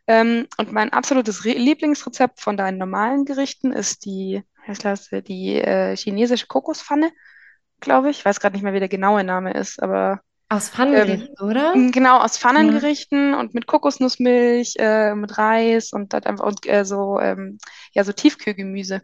Ähm, 0.06 0.46
und 0.58 0.72
mein 0.72 0.92
absolutes 0.92 1.44
Re 1.44 1.52
Lieblingsrezept 1.52 2.40
von 2.40 2.56
deinen 2.56 2.78
normalen 2.78 3.24
Gerichten 3.24 3.72
ist 3.72 4.04
die, 4.04 4.42
heißt 4.66 4.84
das, 4.84 5.08
die 5.26 5.56
äh, 5.56 5.96
chinesische 5.96 6.46
Kokospfanne, 6.46 7.10
glaube 7.80 8.10
ich. 8.10 8.18
Ich 8.20 8.24
weiß 8.24 8.40
gerade 8.40 8.54
nicht 8.56 8.62
mehr, 8.64 8.72
wie 8.74 8.80
der 8.80 8.88
genaue 8.88 9.24
Name 9.24 9.54
ist, 9.54 9.82
aber 9.82 10.20
Aus 10.48 10.68
ähm, 10.68 10.74
Pfannengerichten, 10.74 11.34
oder? 11.40 11.78
genau 11.92 12.18
aus 12.18 12.38
Ja. 12.56 12.80
Pfannengerichten 12.80 13.34
und 13.34 13.54
mit 13.54 13.66
Kokosnussmilch, 13.66 14.76
äh, 14.78 15.14
mit 15.14 15.36
Reis 15.38 15.92
und 15.92 16.14
einfach 16.14 16.44
und 16.44 16.66
äh, 16.66 16.84
so 16.84 17.20
ähm, 17.20 17.58
ja 17.92 18.04
so 18.04 18.12
Tiefkühlgemüse. 18.12 19.02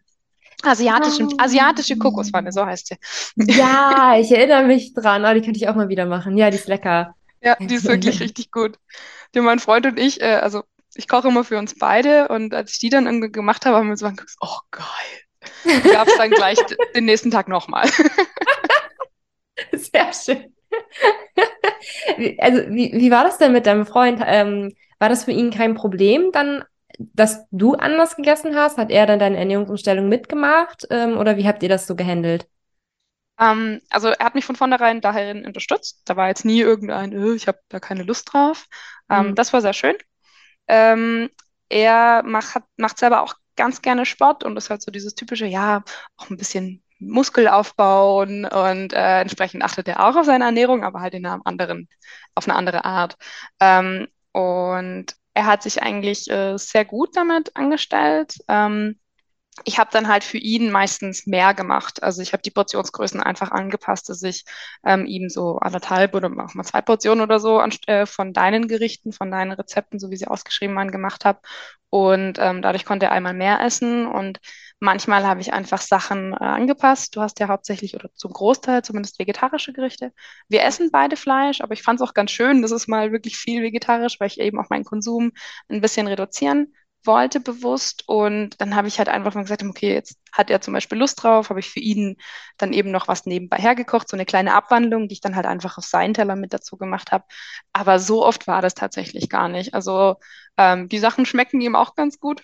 Asiatische, 0.62 1.28
asiatische 1.38 1.98
Kokospfanne, 1.98 2.50
so 2.52 2.64
heißt 2.64 2.88
sie. 2.88 2.96
Ja, 3.36 4.16
ich 4.18 4.30
erinnere 4.32 4.64
mich 4.64 4.94
dran. 4.94 5.24
Oh, 5.24 5.34
die 5.34 5.42
könnte 5.42 5.58
ich 5.58 5.68
auch 5.68 5.74
mal 5.74 5.88
wieder 5.88 6.06
machen. 6.06 6.38
Ja, 6.38 6.50
die 6.50 6.56
ist 6.56 6.68
lecker. 6.68 7.14
Ja, 7.42 7.56
die 7.56 7.74
ist 7.74 7.84
wirklich 7.84 8.20
richtig 8.20 8.50
gut. 8.50 8.78
Die 9.34 9.40
mein 9.40 9.58
Freund 9.58 9.84
und 9.86 9.98
ich, 9.98 10.22
äh, 10.22 10.36
also 10.36 10.62
ich 10.94 11.08
koche 11.08 11.28
immer 11.28 11.44
für 11.44 11.58
uns 11.58 11.76
beide 11.78 12.28
und 12.28 12.54
als 12.54 12.72
ich 12.72 12.78
die 12.78 12.88
dann 12.88 13.06
irgendwie 13.06 13.30
gemacht 13.30 13.66
habe, 13.66 13.76
haben 13.76 13.86
wir 13.88 13.92
uns 13.92 14.02
angeguckt, 14.02 14.34
oh 14.40 14.58
geil. 14.70 15.82
Gab 15.92 16.08
es 16.08 16.16
dann 16.16 16.30
gleich 16.30 16.58
den 16.94 17.04
nächsten 17.04 17.30
Tag 17.30 17.48
nochmal. 17.48 17.90
Sehr 19.72 20.12
schön. 20.12 20.54
Wie- 22.16 22.38
Also, 22.40 22.58
wie, 22.70 22.92
wie 22.94 23.10
war 23.10 23.24
das 23.24 23.38
denn 23.38 23.52
mit 23.52 23.66
deinem 23.66 23.86
Freund? 23.86 24.20
Ähm, 24.24 24.72
war 24.98 25.08
das 25.08 25.24
für 25.24 25.32
ihn 25.32 25.50
kein 25.50 25.74
Problem 25.74 26.30
dann, 26.32 26.64
dass 26.98 27.46
du 27.50 27.74
anders 27.74 28.16
gegessen 28.16 28.54
hast? 28.56 28.78
Hat 28.78 28.90
er 28.90 29.06
dann 29.06 29.18
deine 29.18 29.36
Ernährungsumstellung 29.38 30.08
mitgemacht? 30.08 30.86
Ähm, 30.90 31.16
oder 31.18 31.36
wie 31.36 31.46
habt 31.46 31.62
ihr 31.62 31.68
das 31.68 31.86
so 31.86 31.96
gehandelt? 31.96 32.46
Ähm, 33.38 33.80
also 33.90 34.08
er 34.08 34.24
hat 34.26 34.34
mich 34.34 34.44
von 34.44 34.56
vornherein 34.56 35.00
darin 35.00 35.46
unterstützt. 35.46 36.02
Da 36.04 36.16
war 36.16 36.28
jetzt 36.28 36.44
nie 36.44 36.60
irgendein, 36.60 37.12
äh, 37.12 37.34
ich 37.34 37.48
habe 37.48 37.60
da 37.68 37.80
keine 37.80 38.02
Lust 38.04 38.32
drauf. 38.32 38.66
Ähm, 39.10 39.34
Hm. 39.34 39.34
das 39.34 39.52
war 39.52 39.60
sehr 39.60 39.72
schön. 39.72 39.96
Ähm, 40.68 41.30
er 41.70 42.24
macht, 42.24 42.56
hat, 42.56 42.64
macht 42.78 42.98
selber 42.98 43.22
auch 43.22 43.36
ganz 43.56 43.82
gerne 43.82 44.06
Sport 44.06 44.44
und 44.44 44.58
ist 44.58 44.70
halt 44.70 44.82
so 44.82 44.92
dieses 44.92 45.16
typische, 45.16 45.46
ja, 45.46 45.84
auch 46.18 46.30
ein 46.30 46.38
bisschen 46.38 46.83
Muskel 46.98 47.48
aufbauen 47.48 48.44
und 48.44 48.92
äh, 48.92 49.20
entsprechend 49.20 49.62
achtet 49.64 49.88
er 49.88 50.06
auch 50.06 50.16
auf 50.16 50.26
seine 50.26 50.44
Ernährung, 50.44 50.84
aber 50.84 51.00
halt 51.00 51.14
in 51.14 51.26
einer 51.26 51.40
anderen, 51.44 51.88
auf 52.34 52.48
eine 52.48 52.56
andere 52.56 52.84
Art. 52.84 53.16
Ähm, 53.60 54.08
und 54.32 55.06
er 55.34 55.46
hat 55.46 55.62
sich 55.62 55.82
eigentlich 55.82 56.30
äh, 56.30 56.56
sehr 56.56 56.84
gut 56.84 57.16
damit 57.16 57.56
angestellt. 57.56 58.36
Ähm, 58.48 58.98
ich 59.64 59.78
habe 59.78 59.90
dann 59.92 60.08
halt 60.08 60.24
für 60.24 60.38
ihn 60.38 60.70
meistens 60.70 61.26
mehr 61.26 61.54
gemacht. 61.54 62.02
Also 62.02 62.22
ich 62.22 62.32
habe 62.32 62.42
die 62.42 62.50
Portionsgrößen 62.50 63.20
einfach 63.22 63.52
angepasst, 63.52 64.08
dass 64.08 64.22
ich 64.22 64.44
ähm, 64.84 65.06
ihm 65.06 65.28
so 65.28 65.58
anderthalb 65.58 66.14
oder 66.14 66.28
auch 66.44 66.54
mal 66.54 66.64
zwei 66.64 66.80
Portionen 66.82 67.22
oder 67.22 67.38
so 67.38 67.60
äh, 67.86 68.06
von 68.06 68.32
deinen 68.32 68.66
Gerichten, 68.66 69.12
von 69.12 69.30
deinen 69.30 69.52
Rezepten, 69.52 70.00
so 70.00 70.10
wie 70.10 70.16
sie 70.16 70.26
ausgeschrieben 70.26 70.74
waren, 70.74 70.90
gemacht 70.90 71.24
habe. 71.24 71.38
Und 71.90 72.38
ähm, 72.40 72.62
dadurch 72.62 72.84
konnte 72.84 73.06
er 73.06 73.12
einmal 73.12 73.34
mehr 73.34 73.60
essen. 73.60 74.06
Und 74.06 74.40
manchmal 74.80 75.26
habe 75.26 75.40
ich 75.40 75.52
einfach 75.52 75.80
Sachen 75.80 76.32
äh, 76.32 76.36
angepasst. 76.36 77.16
Du 77.16 77.20
hast 77.20 77.40
ja 77.40 77.48
hauptsächlich 77.48 77.94
oder 77.94 78.10
zum 78.14 78.32
Großteil 78.32 78.82
zumindest 78.82 79.18
vegetarische 79.18 79.72
Gerichte. 79.72 80.12
Wir 80.48 80.62
essen 80.64 80.90
beide 80.90 81.16
Fleisch, 81.16 81.60
aber 81.60 81.74
ich 81.74 81.82
fand 81.82 82.00
es 82.00 82.06
auch 82.08 82.14
ganz 82.14 82.30
schön, 82.30 82.62
dass 82.62 82.70
es 82.70 82.88
mal 82.88 83.12
wirklich 83.12 83.36
viel 83.36 83.62
vegetarisch, 83.62 84.20
weil 84.20 84.28
ich 84.28 84.40
eben 84.40 84.58
auch 84.60 84.70
meinen 84.70 84.84
Konsum 84.84 85.32
ein 85.68 85.80
bisschen 85.80 86.06
reduzieren 86.06 86.74
wollte 87.06 87.40
bewusst 87.40 88.04
und 88.08 88.60
dann 88.60 88.74
habe 88.74 88.88
ich 88.88 88.98
halt 88.98 89.08
einfach 89.08 89.34
mal 89.34 89.42
gesagt, 89.42 89.62
okay, 89.62 89.92
jetzt 89.92 90.18
hat 90.32 90.50
er 90.50 90.60
zum 90.60 90.72
Beispiel 90.74 90.98
Lust 90.98 91.22
drauf, 91.22 91.50
habe 91.50 91.60
ich 91.60 91.68
für 91.70 91.80
ihn 91.80 92.16
dann 92.56 92.72
eben 92.72 92.90
noch 92.90 93.08
was 93.08 93.26
nebenbei 93.26 93.58
hergekocht, 93.58 94.08
so 94.08 94.16
eine 94.16 94.24
kleine 94.24 94.54
Abwandlung, 94.54 95.08
die 95.08 95.14
ich 95.14 95.20
dann 95.20 95.36
halt 95.36 95.46
einfach 95.46 95.78
auf 95.78 95.84
seinen 95.84 96.14
Teller 96.14 96.36
mit 96.36 96.52
dazu 96.52 96.76
gemacht 96.76 97.12
habe. 97.12 97.24
Aber 97.72 97.98
so 97.98 98.24
oft 98.24 98.46
war 98.46 98.62
das 98.62 98.74
tatsächlich 98.74 99.28
gar 99.28 99.48
nicht. 99.48 99.74
Also 99.74 100.16
ähm, 100.56 100.88
die 100.88 100.98
Sachen 100.98 101.26
schmecken 101.26 101.60
ihm 101.60 101.76
auch 101.76 101.94
ganz 101.94 102.18
gut. 102.18 102.42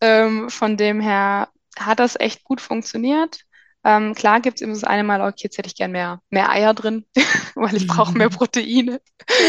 Ähm, 0.00 0.48
von 0.48 0.76
dem 0.78 1.00
her 1.00 1.48
hat 1.86 2.00
das 2.00 2.18
echt 2.18 2.44
gut 2.44 2.60
funktioniert. 2.60 3.40
Ähm, 3.82 4.14
klar 4.14 4.40
gibt 4.40 4.56
es 4.56 4.62
immer 4.62 4.74
das 4.74 4.84
eine 4.84 5.04
Mal, 5.04 5.22
okay, 5.22 5.44
jetzt 5.44 5.56
hätte 5.56 5.68
ich 5.68 5.74
gern 5.74 5.92
mehr, 5.92 6.20
mehr 6.28 6.50
Eier 6.50 6.74
drin, 6.74 7.06
weil 7.54 7.74
ich 7.76 7.86
brauche 7.86 8.16
mehr 8.16 8.28
Proteine. 8.28 9.00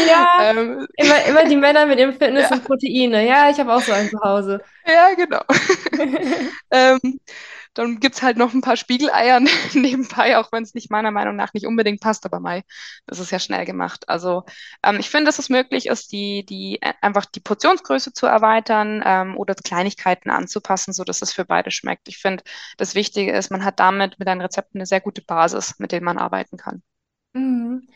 Ja, 0.08 0.50
Ähm, 0.50 0.86
immer, 0.96 1.24
immer 1.26 1.44
die 1.44 1.56
Männer 1.56 1.84
mit 1.86 1.98
dem 1.98 2.12
Fitness 2.12 2.48
ja, 2.50 2.56
und 2.56 2.64
Proteine. 2.64 3.26
Ja, 3.26 3.50
ich 3.50 3.58
habe 3.58 3.74
auch 3.74 3.82
so 3.82 3.92
einen 3.92 4.08
zu 4.08 4.18
Hause. 4.22 4.62
ja, 4.86 5.14
genau. 5.14 5.42
Ähm, 6.70 7.20
dann 7.74 8.00
gibt 8.00 8.16
es 8.16 8.22
halt 8.22 8.36
noch 8.36 8.52
ein 8.52 8.60
paar 8.60 8.76
Spiegeleier 8.76 9.40
nebenbei, 9.74 10.38
auch 10.38 10.52
wenn 10.52 10.62
es 10.62 10.74
nicht 10.74 10.90
meiner 10.90 11.10
Meinung 11.10 11.36
nach 11.36 11.54
nicht 11.54 11.66
unbedingt 11.66 12.00
passt, 12.00 12.26
aber 12.26 12.40
Mai, 12.40 12.62
das 13.06 13.18
ist 13.18 13.30
ja 13.30 13.38
schnell 13.38 13.64
gemacht. 13.64 14.08
Also 14.08 14.44
ähm, 14.82 14.98
ich 14.98 15.10
finde, 15.10 15.26
dass 15.26 15.38
es 15.38 15.48
möglich 15.48 15.86
ist, 15.86 16.12
die, 16.12 16.44
die 16.44 16.80
äh, 16.82 16.92
einfach 17.00 17.24
die 17.24 17.40
Portionsgröße 17.40 18.12
zu 18.12 18.26
erweitern 18.26 19.02
ähm, 19.04 19.36
oder 19.36 19.54
Kleinigkeiten 19.54 20.30
anzupassen, 20.30 20.92
so 20.92 21.04
dass 21.04 21.22
es 21.22 21.32
für 21.32 21.44
beide 21.44 21.70
schmeckt. 21.70 22.08
Ich 22.08 22.18
finde, 22.18 22.44
das 22.76 22.94
Wichtige 22.94 23.32
ist, 23.32 23.50
man 23.50 23.64
hat 23.64 23.80
damit 23.80 24.18
mit 24.18 24.28
einem 24.28 24.40
Rezept 24.42 24.74
eine 24.74 24.86
sehr 24.86 25.00
gute 25.00 25.22
Basis, 25.22 25.78
mit 25.78 25.92
dem 25.92 26.04
man 26.04 26.18
arbeiten 26.18 26.56
kann. 26.56 26.82
Mhm. 27.32 27.88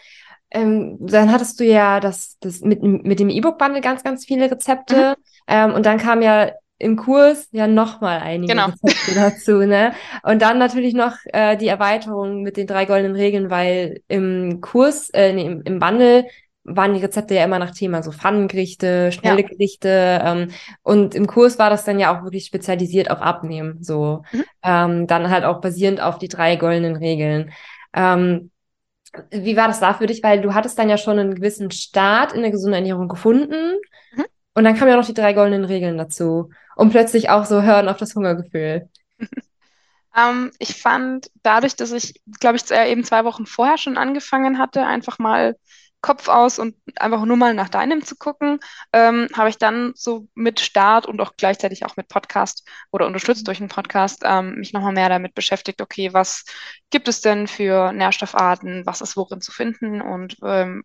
Ähm, 0.50 0.96
dann 1.00 1.32
hattest 1.32 1.58
du 1.60 1.64
ja 1.64 2.00
das, 2.00 2.38
das 2.38 2.60
mit, 2.60 2.82
mit 2.82 3.18
dem 3.18 3.28
E-Book-Bundle 3.28 3.80
ganz, 3.80 4.04
ganz 4.04 4.24
viele 4.24 4.50
Rezepte. 4.50 5.16
Mhm. 5.18 5.24
Ähm, 5.48 5.74
und 5.74 5.84
dann 5.84 5.98
kam 5.98 6.22
ja 6.22 6.52
im 6.78 6.96
Kurs 6.96 7.48
ja 7.52 7.66
nochmal 7.66 8.20
einige 8.20 8.52
genau. 8.52 8.66
Rezepte 8.66 9.14
dazu, 9.14 9.58
ne? 9.66 9.92
Und 10.22 10.42
dann 10.42 10.58
natürlich 10.58 10.94
noch 10.94 11.16
äh, 11.32 11.56
die 11.56 11.68
Erweiterung 11.68 12.42
mit 12.42 12.56
den 12.56 12.66
drei 12.66 12.84
goldenen 12.84 13.16
Regeln, 13.16 13.50
weil 13.50 14.02
im 14.08 14.60
Kurs, 14.60 15.10
äh, 15.10 15.32
nee, 15.32 15.46
im, 15.46 15.62
im 15.62 15.78
Bundle 15.78 16.26
waren 16.66 16.94
die 16.94 17.00
Rezepte 17.00 17.34
ja 17.34 17.44
immer 17.44 17.58
nach 17.58 17.70
Thema, 17.70 18.02
so 18.02 18.10
Pfannengerichte, 18.10 19.12
schnelle 19.12 19.42
ja. 19.42 19.48
Gerichte. 19.48 20.20
Ähm, 20.22 20.48
und 20.82 21.14
im 21.14 21.26
Kurs 21.26 21.58
war 21.58 21.70
das 21.70 21.84
dann 21.84 22.00
ja 22.00 22.16
auch 22.16 22.24
wirklich 22.24 22.44
spezialisiert 22.44 23.10
auf 23.10 23.20
Abnehmen, 23.20 23.82
so. 23.82 24.22
Mhm. 24.32 24.44
Ähm, 24.62 25.06
dann 25.06 25.30
halt 25.30 25.44
auch 25.44 25.60
basierend 25.60 26.00
auf 26.00 26.18
die 26.18 26.28
drei 26.28 26.56
goldenen 26.56 26.96
Regeln. 26.96 27.52
Ähm, 27.94 28.50
wie 29.30 29.56
war 29.56 29.68
das 29.68 29.80
da 29.80 29.94
für 29.94 30.06
dich? 30.06 30.22
Weil 30.22 30.40
du 30.40 30.54
hattest 30.54 30.78
dann 30.78 30.90
ja 30.90 30.98
schon 30.98 31.18
einen 31.18 31.36
gewissen 31.36 31.70
Start 31.70 32.32
in 32.32 32.42
der 32.42 32.50
gesunden 32.50 32.74
Ernährung 32.74 33.08
gefunden. 33.08 33.78
Mhm. 34.14 34.24
Und 34.54 34.64
dann 34.64 34.74
kamen 34.74 34.90
ja 34.90 34.96
noch 34.96 35.06
die 35.06 35.14
drei 35.14 35.32
goldenen 35.32 35.64
Regeln 35.64 35.96
dazu. 35.96 36.50
Und 36.76 36.90
plötzlich 36.90 37.30
auch 37.30 37.46
so 37.46 37.62
hören 37.62 37.88
auf 37.88 37.96
das 37.96 38.14
Hungergefühl. 38.14 38.88
ähm, 40.16 40.52
ich 40.58 40.80
fand 40.80 41.30
dadurch, 41.42 41.74
dass 41.74 41.90
ich, 41.90 42.20
glaube 42.38 42.56
ich, 42.56 42.70
eben 42.70 43.02
zwei 43.02 43.24
Wochen 43.24 43.46
vorher 43.46 43.78
schon 43.78 43.96
angefangen 43.96 44.58
hatte, 44.58 44.84
einfach 44.84 45.18
mal 45.18 45.56
Kopf 46.02 46.28
aus 46.28 46.58
und 46.58 46.76
einfach 46.96 47.24
nur 47.24 47.36
mal 47.36 47.54
nach 47.54 47.70
deinem 47.70 48.04
zu 48.04 48.14
gucken, 48.14 48.60
ähm, 48.92 49.28
habe 49.34 49.48
ich 49.48 49.58
dann 49.58 49.92
so 49.96 50.28
mit 50.34 50.60
Start 50.60 51.06
und 51.06 51.20
auch 51.20 51.32
gleichzeitig 51.36 51.84
auch 51.84 51.96
mit 51.96 52.08
Podcast 52.08 52.68
oder 52.92 53.06
unterstützt 53.06 53.48
durch 53.48 53.58
einen 53.58 53.70
Podcast 53.70 54.22
ähm, 54.24 54.56
mich 54.56 54.72
nochmal 54.72 54.92
mehr 54.92 55.08
damit 55.08 55.34
beschäftigt, 55.34 55.80
okay, 55.80 56.12
was 56.12 56.44
gibt 56.90 57.08
es 57.08 57.22
denn 57.22 57.48
für 57.48 57.92
Nährstoffarten, 57.92 58.84
was 58.86 59.00
ist 59.00 59.16
worin 59.16 59.40
zu 59.40 59.50
finden 59.50 60.00
und 60.00 60.36
ähm, 60.44 60.84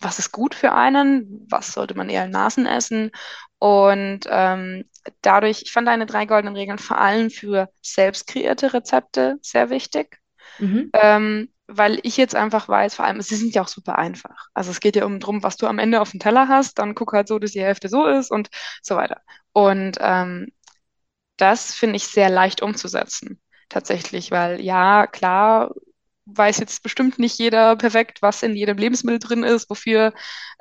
was 0.00 0.18
ist 0.18 0.32
gut 0.32 0.54
für 0.54 0.72
einen, 0.72 1.46
was 1.48 1.72
sollte 1.72 1.96
man 1.96 2.08
eher 2.08 2.24
in 2.24 2.32
Maßen 2.32 2.66
essen. 2.66 3.10
Und 3.58 4.20
ähm, 4.28 4.84
dadurch, 5.22 5.62
ich 5.62 5.72
fand 5.72 5.88
deine 5.88 6.06
drei 6.06 6.26
goldenen 6.26 6.56
Regeln 6.56 6.78
vor 6.78 6.98
allem 6.98 7.30
für 7.30 7.70
selbst 7.82 8.26
kreierte 8.26 8.72
Rezepte 8.74 9.38
sehr 9.42 9.70
wichtig. 9.70 10.18
Mhm. 10.58 10.90
Ähm, 10.92 11.48
weil 11.68 11.98
ich 12.04 12.16
jetzt 12.16 12.34
einfach 12.36 12.68
weiß, 12.68 12.94
vor 12.94 13.04
allem, 13.04 13.20
sie 13.20 13.34
sind 13.34 13.54
ja 13.54 13.62
auch 13.62 13.68
super 13.68 13.98
einfach. 13.98 14.46
Also 14.54 14.70
es 14.70 14.80
geht 14.80 14.94
ja 14.96 15.04
um 15.04 15.18
drum, 15.18 15.42
was 15.42 15.56
du 15.56 15.66
am 15.66 15.78
Ende 15.78 16.00
auf 16.00 16.12
dem 16.12 16.20
Teller 16.20 16.48
hast, 16.48 16.78
dann 16.78 16.94
guck 16.94 17.12
halt 17.12 17.26
so, 17.26 17.38
dass 17.38 17.52
die 17.52 17.62
Hälfte 17.62 17.88
so 17.88 18.06
ist 18.06 18.30
und 18.30 18.50
so 18.82 18.94
weiter. 18.94 19.20
Und 19.52 19.96
ähm, 20.00 20.52
das 21.36 21.74
finde 21.74 21.96
ich 21.96 22.06
sehr 22.06 22.30
leicht 22.30 22.62
umzusetzen, 22.62 23.40
tatsächlich, 23.68 24.30
weil 24.30 24.60
ja, 24.60 25.06
klar, 25.06 25.74
weiß 26.26 26.58
jetzt 26.58 26.82
bestimmt 26.82 27.18
nicht 27.18 27.38
jeder 27.38 27.76
perfekt, 27.76 28.22
was 28.22 28.42
in 28.42 28.54
jedem 28.56 28.76
Lebensmittel 28.78 29.18
drin 29.18 29.44
ist, 29.44 29.70
wofür 29.70 30.12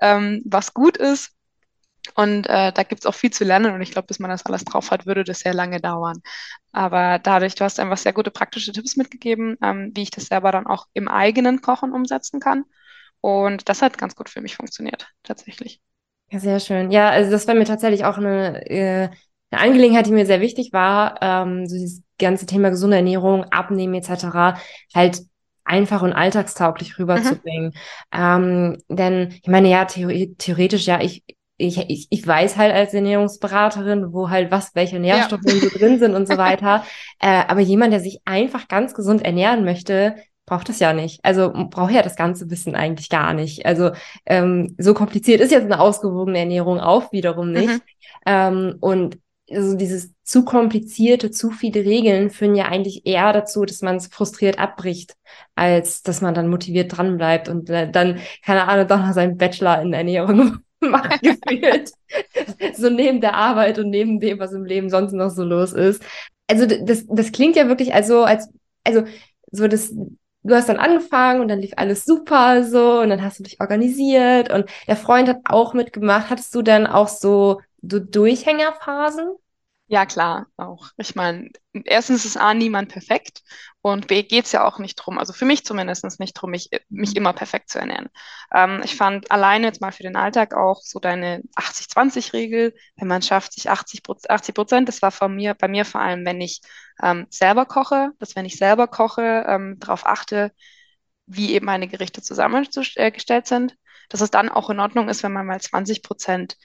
ähm, 0.01 0.41
was 0.45 0.74
gut 0.74 0.98
ist. 0.98 1.31
Und 2.13 2.48
äh, 2.48 2.72
da 2.72 2.84
gibt 2.84 3.01
es 3.01 3.05
auch 3.07 3.15
viel 3.15 3.31
zu 3.31 3.43
lernen 3.43 3.74
und 3.74 3.81
ich 3.81 3.91
glaube, 3.91 4.05
bis 4.07 4.19
man 4.19 4.29
das 4.29 4.45
alles 4.45 4.63
drauf 4.63 4.91
hat, 4.91 5.07
würde 5.07 5.24
das 5.24 5.39
sehr 5.39 5.55
lange 5.55 5.81
dauern. 5.81 6.22
Aber 6.72 7.17
dadurch, 7.19 7.55
du 7.55 7.63
hast 7.63 7.79
einfach 7.79 7.98
sehr 7.98 8.13
gute 8.13 8.29
praktische 8.29 8.72
Tipps 8.72 8.95
mitgegeben, 8.95 9.57
ähm, 9.63 9.91
wie 9.95 10.03
ich 10.03 10.12
das 10.12 10.25
selber 10.27 10.51
dann 10.51 10.67
auch 10.67 10.86
im 10.93 11.07
eigenen 11.07 11.62
Kochen 11.62 11.93
umsetzen 11.93 12.39
kann. 12.39 12.65
Und 13.22 13.67
das 13.69 13.81
hat 13.81 13.98
ganz 13.98 14.15
gut 14.15 14.29
für 14.29 14.41
mich 14.41 14.55
funktioniert, 14.55 15.07
tatsächlich. 15.24 15.81
Ja, 16.31 16.39
sehr 16.39 16.60
schön. 16.60 16.91
Ja, 16.91 17.10
also 17.10 17.31
das 17.31 17.48
war 17.48 17.55
mir 17.55 17.65
tatsächlich 17.65 18.05
auch 18.05 18.17
eine, 18.17 18.69
äh, 18.69 19.10
eine 19.51 19.62
Angelegenheit, 19.62 20.05
die 20.05 20.12
mir 20.12 20.25
sehr 20.25 20.41
wichtig 20.41 20.74
war, 20.74 21.19
ähm, 21.22 21.67
so 21.67 21.75
dieses 21.75 22.03
ganze 22.19 22.45
Thema 22.45 22.69
gesunde 22.69 22.98
Ernährung, 22.98 23.45
Abnehmen 23.45 23.95
etc. 23.95 24.60
halt 24.93 25.22
einfach 25.65 26.01
und 26.01 26.13
alltagstauglich 26.13 26.98
rüberzubringen. 26.98 27.74
Mhm. 28.13 28.19
Ähm, 28.19 28.77
denn 28.88 29.36
ich 29.41 29.48
meine, 29.48 29.69
ja, 29.69 29.86
theoretisch, 29.86 30.86
ja, 30.86 31.01
ich, 31.01 31.24
ich, 31.57 31.77
ich, 31.89 32.07
ich 32.10 32.27
weiß 32.27 32.57
halt 32.57 32.74
als 32.74 32.93
Ernährungsberaterin, 32.93 34.13
wo 34.13 34.29
halt 34.29 34.51
was, 34.51 34.75
welche 34.75 35.00
Nährstoffe 35.00 35.41
ja. 35.45 35.53
so 35.53 35.69
drin 35.69 36.00
sind 36.00 36.16
und 36.16 36.27
so 36.27 36.37
weiter. 36.37 36.83
Äh, 37.22 37.44
aber 37.48 37.61
jemand, 37.61 37.94
der 37.94 38.01
sich 38.01 38.20
einfach 38.25 38.68
ganz 38.68 38.94
gesund 38.94 39.24
ernähren 39.24 39.63
möchte, 39.63 40.16
braucht 40.46 40.68
das 40.68 40.79
ja 40.79 40.92
nicht. 40.92 41.24
Also 41.24 41.51
braucht 41.70 41.94
ja 41.94 42.01
das 42.01 42.18
ganze 42.18 42.50
Wissen 42.50 42.75
eigentlich 42.75 43.09
gar 43.09 43.33
nicht. 43.33 43.66
Also 43.66 43.92
ähm, 44.25 44.75
so 44.77 44.94
kompliziert 44.94 45.39
ist 45.39 45.51
jetzt 45.51 45.63
eine 45.63 45.79
ausgewogene 45.79 46.39
Ernährung 46.39 46.79
auch 46.81 47.13
wiederum 47.13 47.51
nicht. 47.51 47.70
Mhm. 47.70 47.81
Ähm, 48.25 48.75
und 48.81 49.18
also 49.50 49.75
dieses 49.75 50.12
zu 50.24 50.44
komplizierte, 50.44 51.29
zu 51.29 51.51
viele 51.51 51.86
Regeln 51.86 52.31
führen 52.31 52.55
ja 52.55 52.66
eigentlich 52.66 53.05
eher 53.05 53.31
dazu, 53.31 53.64
dass 53.66 53.81
man 53.81 53.98
es 53.98 54.08
frustriert 54.08 54.58
abbricht, 54.58 55.16
als 55.55 56.01
dass 56.01 56.22
man 56.22 56.34
dann 56.34 56.48
motiviert 56.48 56.98
dranbleibt 56.98 57.48
und 57.48 57.70
äh, 57.70 57.90
dann, 57.90 58.20
keine 58.44 58.68
Ahnung, 58.68 58.88
doch 58.88 59.00
noch 59.00 59.14
seinen 59.14 59.38
Bachelor 59.38 59.81
in 59.81 59.94
Ernährung 59.94 60.60
macht 60.79 61.22
gefühlt. 61.22 61.92
so 62.75 62.90
neben 62.90 63.22
der 63.22 63.36
Arbeit 63.36 63.77
und 63.77 63.90
neben 63.90 64.20
dem, 64.20 64.40
was 64.40 64.53
im 64.53 64.66
Leben 64.66 64.90
sonst 64.90 65.14
noch 65.14 65.29
so 65.29 65.44
los 65.44 65.74
ist. 65.74 66.03
Also 66.48 66.66
das, 66.66 67.05
das 67.08 67.31
klingt 67.31 67.55
ja 67.55 67.68
wirklich 67.68 67.94
also 67.94 68.24
als, 68.24 68.50
also 68.84 69.03
so 69.51 69.68
das, 69.68 69.92
du 69.92 70.55
hast 70.55 70.70
dann 70.70 70.77
angefangen 70.77 71.42
und 71.42 71.48
dann 71.48 71.60
lief 71.60 71.74
alles 71.75 72.05
super 72.05 72.64
so 72.64 73.00
und 73.01 73.10
dann 73.10 73.24
hast 73.24 73.40
du 73.40 73.44
dich 73.44 73.60
organisiert 73.62 74.51
und 74.51 74.66
der 74.88 74.96
Freund 74.96 75.29
hat 75.29 75.38
auch 75.46 75.74
mitgemacht. 75.74 76.29
Hattest 76.29 76.53
du 76.55 76.62
dann 76.62 76.88
auch 76.88 77.08
so, 77.08 77.62
so 77.91 78.00
Durchhängerphasen? 78.00 79.35
Ja, 79.87 80.07
klar, 80.07 80.48
auch. 80.57 80.87
Ich 80.98 81.13
meine, 81.13 81.51
erstens 81.83 82.25
ist 82.25 82.37
A, 82.37 82.55
niemand 82.55 82.89
perfekt 82.89 83.43
und 83.81 84.07
B, 84.07 84.24
geht 84.24 84.45
es 84.45 84.51
ja 84.51 84.65
auch 84.65 84.79
nicht 84.79 84.95
drum, 84.95 85.19
also 85.19 85.31
für 85.31 85.45
mich 85.45 85.63
zumindest 85.63 86.19
nicht 86.19 86.33
drum, 86.33 86.50
mich, 86.50 86.71
mich 86.89 87.15
immer 87.15 87.33
perfekt 87.33 87.69
zu 87.69 87.77
ernähren. 87.77 88.09
Ähm, 88.51 88.81
ich 88.83 88.95
fand 88.95 89.29
alleine 89.29 89.67
jetzt 89.67 89.81
mal 89.81 89.91
für 89.91 90.01
den 90.01 90.15
Alltag 90.15 90.55
auch 90.55 90.81
so 90.81 90.98
deine 91.00 91.43
80-20-Regel, 91.55 92.74
wenn 92.95 93.07
man 93.07 93.21
schafft, 93.21 93.53
sich 93.53 93.69
80 93.69 94.01
Prozent, 94.01 94.89
das 94.89 95.03
war 95.03 95.11
von 95.11 95.35
mir, 95.35 95.53
bei 95.53 95.67
mir 95.67 95.85
vor 95.85 96.01
allem, 96.01 96.25
wenn 96.25 96.41
ich 96.41 96.61
ähm, 97.03 97.27
selber 97.29 97.67
koche, 97.67 98.09
dass 98.17 98.35
wenn 98.35 98.45
ich 98.45 98.57
selber 98.57 98.87
koche, 98.87 99.45
ähm, 99.48 99.77
darauf 99.79 100.07
achte, 100.07 100.51
wie 101.27 101.53
eben 101.53 101.65
meine 101.65 101.87
Gerichte 101.87 102.21
zusammengestellt 102.24 103.48
sind, 103.48 103.75
dass 104.09 104.21
es 104.21 104.31
dann 104.31 104.50
auch 104.50 104.69
in 104.71 104.79
Ordnung 104.79 105.09
ist, 105.09 105.24
wenn 105.24 105.33
man 105.33 105.45
mal 105.45 105.61
20 105.61 106.03
Prozent 106.03 106.57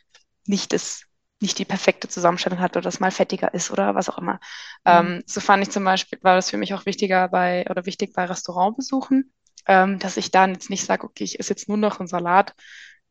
nicht 0.46 0.72
das 0.72 1.04
nicht 1.40 1.58
die 1.58 1.64
perfekte 1.64 2.08
Zusammenstellung 2.08 2.60
hat 2.60 2.72
oder 2.72 2.82
das 2.82 3.00
mal 3.00 3.10
fettiger 3.10 3.52
ist 3.54 3.70
oder 3.70 3.94
was 3.94 4.08
auch 4.08 4.18
immer. 4.18 4.34
Mhm. 4.34 4.38
Ähm, 4.84 5.22
so 5.26 5.40
fand 5.40 5.62
ich 5.62 5.70
zum 5.70 5.84
Beispiel, 5.84 6.18
war 6.22 6.36
das 6.36 6.50
für 6.50 6.58
mich 6.58 6.74
auch 6.74 6.86
wichtiger 6.86 7.28
bei 7.28 7.66
oder 7.68 7.86
wichtig 7.86 8.12
bei 8.12 8.24
Restaurantbesuchen, 8.24 9.32
ähm, 9.66 9.98
dass 9.98 10.16
ich 10.16 10.30
dann 10.30 10.52
jetzt 10.52 10.70
nicht 10.70 10.84
sage, 10.84 11.04
okay, 11.04 11.24
ich 11.24 11.40
esse 11.40 11.50
jetzt 11.50 11.68
nur 11.68 11.78
noch 11.78 11.98
einen 11.98 12.08
Salat, 12.08 12.54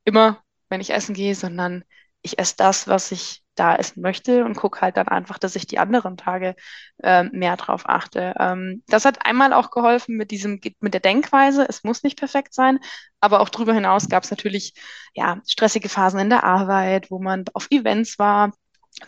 immer 0.03 0.43
wenn 0.69 0.81
ich 0.81 0.91
essen 0.91 1.15
gehe, 1.15 1.35
sondern 1.35 1.83
ich 2.21 2.37
esse 2.37 2.55
das, 2.57 2.87
was 2.87 3.11
ich 3.11 3.43
da 3.59 3.75
essen 3.75 4.01
möchte 4.01 4.45
und 4.45 4.55
gucke 4.55 4.81
halt 4.81 4.97
dann 4.97 5.07
einfach, 5.07 5.37
dass 5.37 5.55
ich 5.55 5.67
die 5.67 5.79
anderen 5.79 6.17
Tage 6.17 6.55
ähm, 7.03 7.29
mehr 7.33 7.57
drauf 7.57 7.83
achte. 7.85 8.35
Ähm, 8.39 8.83
das 8.87 9.05
hat 9.05 9.25
einmal 9.25 9.53
auch 9.53 9.71
geholfen 9.71 10.15
mit 10.15 10.31
diesem, 10.31 10.59
mit 10.79 10.93
der 10.93 11.01
Denkweise, 11.01 11.65
es 11.67 11.83
muss 11.83 12.03
nicht 12.03 12.17
perfekt 12.17 12.53
sein, 12.53 12.79
aber 13.19 13.41
auch 13.41 13.49
darüber 13.49 13.73
hinaus 13.73 14.09
gab 14.09 14.23
es 14.23 14.31
natürlich 14.31 14.73
ja 15.13 15.41
stressige 15.47 15.89
Phasen 15.89 16.19
in 16.19 16.29
der 16.29 16.43
Arbeit, 16.43 17.11
wo 17.11 17.19
man 17.19 17.45
auf 17.53 17.67
Events 17.71 18.19
war, 18.19 18.53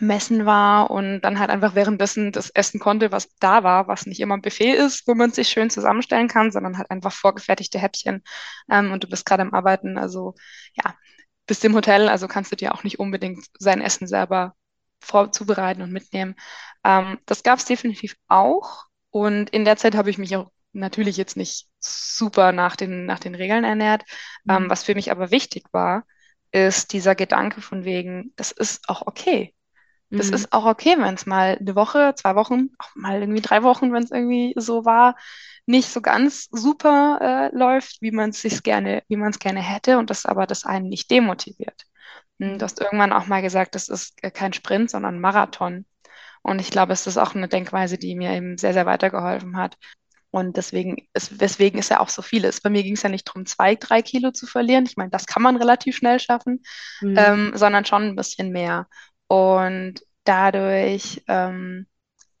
Messen 0.00 0.46
war 0.46 0.90
und 0.90 1.20
dann 1.20 1.38
halt 1.38 1.50
einfach 1.50 1.74
währenddessen 1.74 2.32
das 2.32 2.50
essen 2.50 2.80
konnte, 2.80 3.12
was 3.12 3.28
da 3.38 3.62
war, 3.62 3.88
was 3.88 4.06
nicht 4.06 4.20
immer 4.20 4.36
ein 4.36 4.42
Buffet 4.42 4.72
ist, 4.72 5.06
wo 5.06 5.14
man 5.14 5.32
sich 5.32 5.48
schön 5.48 5.70
zusammenstellen 5.70 6.28
kann, 6.28 6.50
sondern 6.50 6.78
halt 6.78 6.90
einfach 6.90 7.12
vorgefertigte 7.12 7.78
Häppchen 7.78 8.22
ähm, 8.70 8.92
und 8.92 9.04
du 9.04 9.08
bist 9.08 9.26
gerade 9.26 9.42
am 9.42 9.52
Arbeiten. 9.52 9.98
Also 9.98 10.34
ja, 10.74 10.94
bist 11.46 11.64
im 11.64 11.74
Hotel, 11.74 12.08
also 12.08 12.28
kannst 12.28 12.52
du 12.52 12.56
dir 12.56 12.74
auch 12.74 12.84
nicht 12.84 12.98
unbedingt 12.98 13.44
sein 13.58 13.80
Essen 13.80 14.06
selber 14.06 14.54
vorzubereiten 15.00 15.82
und 15.82 15.92
mitnehmen. 15.92 16.36
Ähm, 16.84 17.18
das 17.26 17.42
gab 17.42 17.58
es 17.58 17.64
definitiv 17.64 18.16
auch. 18.28 18.84
Und 19.10 19.50
in 19.50 19.64
der 19.64 19.76
Zeit 19.76 19.94
habe 19.94 20.10
ich 20.10 20.18
mich 20.18 20.36
auch 20.36 20.50
natürlich 20.72 21.16
jetzt 21.16 21.36
nicht 21.36 21.68
super 21.78 22.52
nach 22.52 22.76
den, 22.76 23.04
nach 23.04 23.18
den 23.18 23.34
Regeln 23.34 23.64
ernährt. 23.64 24.04
Ähm, 24.48 24.64
mhm. 24.64 24.70
Was 24.70 24.84
für 24.84 24.94
mich 24.94 25.10
aber 25.10 25.30
wichtig 25.30 25.64
war, 25.72 26.04
ist 26.52 26.92
dieser 26.92 27.14
Gedanke 27.14 27.60
von 27.60 27.84
wegen, 27.84 28.32
das 28.36 28.52
ist 28.52 28.88
auch 28.88 29.02
okay. 29.06 29.54
Das 30.10 30.28
mhm. 30.28 30.34
ist 30.34 30.52
auch 30.52 30.66
okay, 30.66 30.96
wenn 30.98 31.14
es 31.14 31.26
mal 31.26 31.56
eine 31.58 31.74
Woche, 31.74 32.14
zwei 32.16 32.34
Wochen, 32.34 32.68
auch 32.78 32.94
mal 32.94 33.20
irgendwie 33.20 33.40
drei 33.40 33.62
Wochen, 33.62 33.92
wenn 33.92 34.02
es 34.02 34.10
irgendwie 34.10 34.52
so 34.56 34.84
war, 34.84 35.16
nicht 35.66 35.88
so 35.88 36.00
ganz 36.00 36.48
super 36.50 37.50
äh, 37.52 37.56
läuft, 37.56 38.02
wie 38.02 38.10
man 38.10 38.30
es 38.30 38.42
sich 38.42 38.62
gerne, 38.62 39.02
wie 39.08 39.16
man 39.16 39.30
es 39.30 39.38
gerne 39.38 39.60
hätte 39.60 39.98
und 39.98 40.10
das 40.10 40.26
aber 40.26 40.46
das 40.46 40.64
einen 40.64 40.88
nicht 40.88 41.10
demotiviert. 41.10 41.86
Hm, 42.40 42.58
du 42.58 42.64
hast 42.64 42.80
irgendwann 42.80 43.12
auch 43.12 43.26
mal 43.26 43.42
gesagt, 43.42 43.74
das 43.74 43.88
ist 43.88 44.20
kein 44.34 44.52
Sprint, 44.52 44.90
sondern 44.90 45.16
ein 45.16 45.20
Marathon. 45.20 45.86
Und 46.42 46.60
ich 46.60 46.70
glaube, 46.70 46.92
es 46.92 47.06
ist 47.06 47.18
auch 47.18 47.34
eine 47.34 47.48
Denkweise, 47.48 47.98
die 47.98 48.16
mir 48.16 48.32
eben 48.32 48.58
sehr, 48.58 48.72
sehr 48.72 48.86
weitergeholfen 48.86 49.56
hat. 49.56 49.76
Und 50.32 50.56
deswegen 50.56 51.06
ist, 51.12 51.40
weswegen 51.40 51.78
ist 51.78 51.90
ja 51.90 52.00
auch 52.00 52.08
so 52.08 52.22
vieles. 52.22 52.62
Bei 52.62 52.70
mir 52.70 52.82
ging 52.82 52.94
es 52.94 53.02
ja 53.02 53.10
nicht 53.10 53.28
darum, 53.28 53.44
zwei, 53.44 53.76
drei 53.76 54.00
Kilo 54.00 54.32
zu 54.32 54.46
verlieren. 54.46 54.86
Ich 54.86 54.96
meine, 54.96 55.10
das 55.10 55.26
kann 55.26 55.42
man 55.42 55.56
relativ 55.56 55.96
schnell 55.96 56.18
schaffen, 56.18 56.62
mhm. 57.02 57.16
ähm, 57.18 57.52
sondern 57.54 57.84
schon 57.84 58.02
ein 58.04 58.16
bisschen 58.16 58.50
mehr. 58.50 58.88
Und 59.28 60.00
dadurch, 60.24 61.22
ähm, 61.28 61.86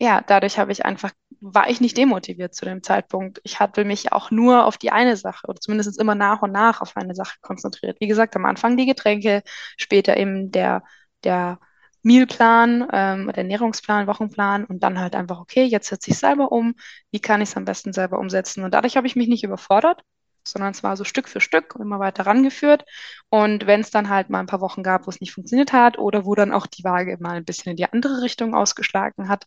ja, 0.00 0.22
dadurch 0.26 0.58
habe 0.58 0.72
ich 0.72 0.86
einfach, 0.86 1.12
war 1.42 1.68
ich 1.68 1.80
nicht 1.80 1.96
demotiviert 1.96 2.54
zu 2.54 2.64
dem 2.64 2.82
Zeitpunkt. 2.82 3.40
Ich 3.42 3.58
hatte 3.58 3.84
mich 3.84 4.12
auch 4.12 4.30
nur 4.30 4.64
auf 4.64 4.78
die 4.78 4.92
eine 4.92 5.16
Sache 5.16 5.46
oder 5.48 5.60
zumindest 5.60 6.00
immer 6.00 6.14
nach 6.14 6.42
und 6.42 6.52
nach 6.52 6.80
auf 6.80 6.96
eine 6.96 7.14
Sache 7.16 7.38
konzentriert. 7.40 8.00
Wie 8.00 8.06
gesagt, 8.06 8.36
am 8.36 8.46
Anfang 8.46 8.76
die 8.76 8.86
Getränke, 8.86 9.42
später 9.76 10.16
eben 10.16 10.52
der, 10.52 10.84
der 11.24 11.58
Mealplan, 12.02 12.86
ähm, 12.92 13.28
oder 13.28 13.38
Ernährungsplan, 13.38 14.06
Wochenplan 14.06 14.64
und 14.64 14.84
dann 14.84 15.00
halt 15.00 15.16
einfach, 15.16 15.40
okay, 15.40 15.64
jetzt 15.64 15.88
setze 15.88 16.10
ich 16.10 16.14
es 16.14 16.20
selber 16.20 16.52
um, 16.52 16.74
wie 17.10 17.20
kann 17.20 17.40
ich 17.40 17.50
es 17.50 17.56
am 17.56 17.64
besten 17.64 17.92
selber 17.92 18.18
umsetzen? 18.18 18.62
Und 18.64 18.72
dadurch 18.72 18.96
habe 18.96 19.06
ich 19.08 19.16
mich 19.16 19.28
nicht 19.28 19.44
überfordert, 19.44 20.02
sondern 20.44 20.70
es 20.70 20.82
war 20.82 20.96
so 20.96 21.04
Stück 21.04 21.28
für 21.28 21.40
Stück 21.40 21.76
immer 21.78 21.98
weiter 21.98 22.26
rangeführt. 22.26 22.84
Und 23.30 23.66
wenn 23.66 23.80
es 23.80 23.90
dann 23.90 24.08
halt 24.08 24.30
mal 24.30 24.40
ein 24.40 24.46
paar 24.46 24.60
Wochen 24.60 24.82
gab, 24.82 25.06
wo 25.06 25.10
es 25.10 25.20
nicht 25.20 25.32
funktioniert 25.32 25.72
hat 25.72 25.98
oder 25.98 26.24
wo 26.24 26.34
dann 26.34 26.52
auch 26.52 26.66
die 26.66 26.84
Waage 26.84 27.16
mal 27.20 27.36
ein 27.36 27.44
bisschen 27.44 27.70
in 27.70 27.76
die 27.76 27.90
andere 27.92 28.22
Richtung 28.22 28.54
ausgeschlagen 28.54 29.28
hat, 29.28 29.46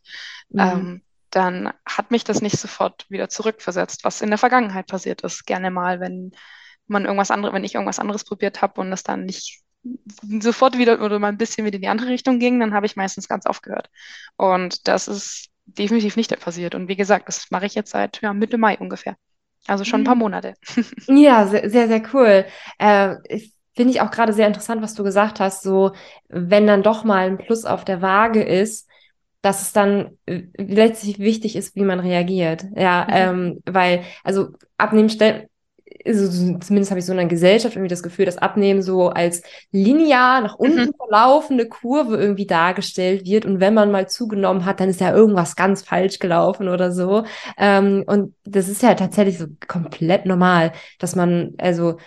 mhm. 0.50 0.60
ähm, 0.60 1.05
dann 1.36 1.74
hat 1.86 2.12
mich 2.12 2.24
das 2.24 2.42
nicht 2.42 2.58
sofort 2.58 3.06
wieder 3.10 3.28
zurückversetzt, 3.30 4.04
was 4.04 4.22
in 4.22 4.30
der 4.30 4.38
Vergangenheit 4.38 4.88
passiert 4.88 5.22
ist. 5.22 5.46
Gerne 5.46 5.70
mal, 5.70 6.00
wenn 6.00 6.32
man 6.88 7.04
irgendwas 7.04 7.32
anderes, 7.32 7.54
wenn 7.54 7.64
ich 7.64 7.76
irgendwas 7.76 8.00
anderes 8.00 8.24
probiert 8.24 8.62
habe 8.62 8.80
und 8.80 8.92
es 8.94 9.04
dann 9.04 9.26
nicht 9.26 9.62
sofort 10.40 10.78
wieder 10.78 11.02
oder 11.02 11.20
mal 11.20 11.28
ein 11.28 11.38
bisschen 11.38 11.66
wieder 11.66 11.76
in 11.76 11.82
die 11.82 11.88
andere 11.88 12.10
Richtung 12.10 12.40
ging, 12.40 12.60
dann 12.60 12.74
habe 12.74 12.86
ich 12.86 12.96
meistens 12.96 13.28
ganz 13.28 13.46
aufgehört. 13.46 13.90
Und 14.38 14.88
das 14.88 15.08
ist 15.08 15.50
definitiv 15.66 16.16
nicht 16.16 16.40
passiert. 16.40 16.74
Und 16.74 16.88
wie 16.88 16.96
gesagt, 16.96 17.28
das 17.28 17.52
mache 17.52 17.66
ich 17.66 17.76
jetzt 17.76 17.92
seit 17.92 18.22
ja, 18.22 18.34
Mitte 18.34 18.58
Mai 18.58 18.78
ungefähr. 18.78 19.16
Also 19.68 19.84
schon 19.84 20.02
ein 20.02 20.06
paar 20.06 20.16
mhm. 20.16 20.22
Monate. 20.22 20.54
Ja, 21.08 21.48
sehr, 21.48 21.70
sehr, 21.70 21.88
sehr 21.88 22.04
cool. 22.14 22.46
Äh, 22.78 23.16
Finde 23.76 23.92
ich 23.92 24.00
auch 24.00 24.12
gerade 24.12 24.32
sehr 24.32 24.48
interessant, 24.48 24.82
was 24.82 24.94
du 24.94 25.04
gesagt 25.04 25.42
hast. 25.42 25.64
So, 25.64 25.92
wenn 26.30 26.66
dann 26.66 26.82
doch 26.82 27.04
mal 27.04 27.28
ein 27.28 27.38
Plus 27.38 27.66
auf 27.66 27.84
der 27.84 28.02
Waage 28.02 28.42
ist, 28.42 28.88
dass 29.46 29.62
es 29.62 29.74
dann 29.74 30.18
äh, 30.26 30.44
letztlich 30.58 31.20
wichtig 31.20 31.56
ist, 31.56 31.76
wie 31.76 31.84
man 31.84 32.00
reagiert. 32.00 32.66
Ja, 32.76 33.06
mhm. 33.08 33.14
ähm, 33.14 33.62
weil, 33.66 34.04
also 34.24 34.50
abnehmen 34.78 35.10
stellt 35.10 35.50
also 36.04 36.28
zumindest 36.60 36.92
habe 36.92 37.00
ich 37.00 37.06
so 37.06 37.14
in 37.14 37.18
der 37.18 37.28
Gesellschaft 37.28 37.76
irgendwie 37.76 37.90
das 37.90 38.04
Gefühl, 38.04 38.26
dass 38.26 38.38
Abnehmen 38.38 38.82
so 38.82 39.10
als 39.10 39.44
linear 39.72 40.42
nach 40.42 40.56
unten 40.56 40.86
mhm. 40.86 40.94
verlaufende 40.98 41.68
Kurve 41.68 42.18
irgendwie 42.18 42.46
dargestellt 42.46 43.26
wird. 43.26 43.46
Und 43.46 43.60
wenn 43.60 43.74
man 43.74 43.92
mal 43.92 44.08
zugenommen 44.08 44.66
hat, 44.66 44.80
dann 44.80 44.90
ist 44.90 45.00
ja 45.00 45.14
irgendwas 45.14 45.56
ganz 45.56 45.84
falsch 45.84 46.20
gelaufen 46.20 46.70
oder 46.70 46.92
so. 46.92 47.24
Ähm, 47.58 48.04
und 48.08 48.36
das 48.44 48.68
ist 48.68 48.84
ja 48.84 48.94
tatsächlich 48.96 49.38
so 49.38 49.48
komplett 49.68 50.26
normal, 50.26 50.74
dass 51.00 51.16
man, 51.16 51.54
also 51.58 51.98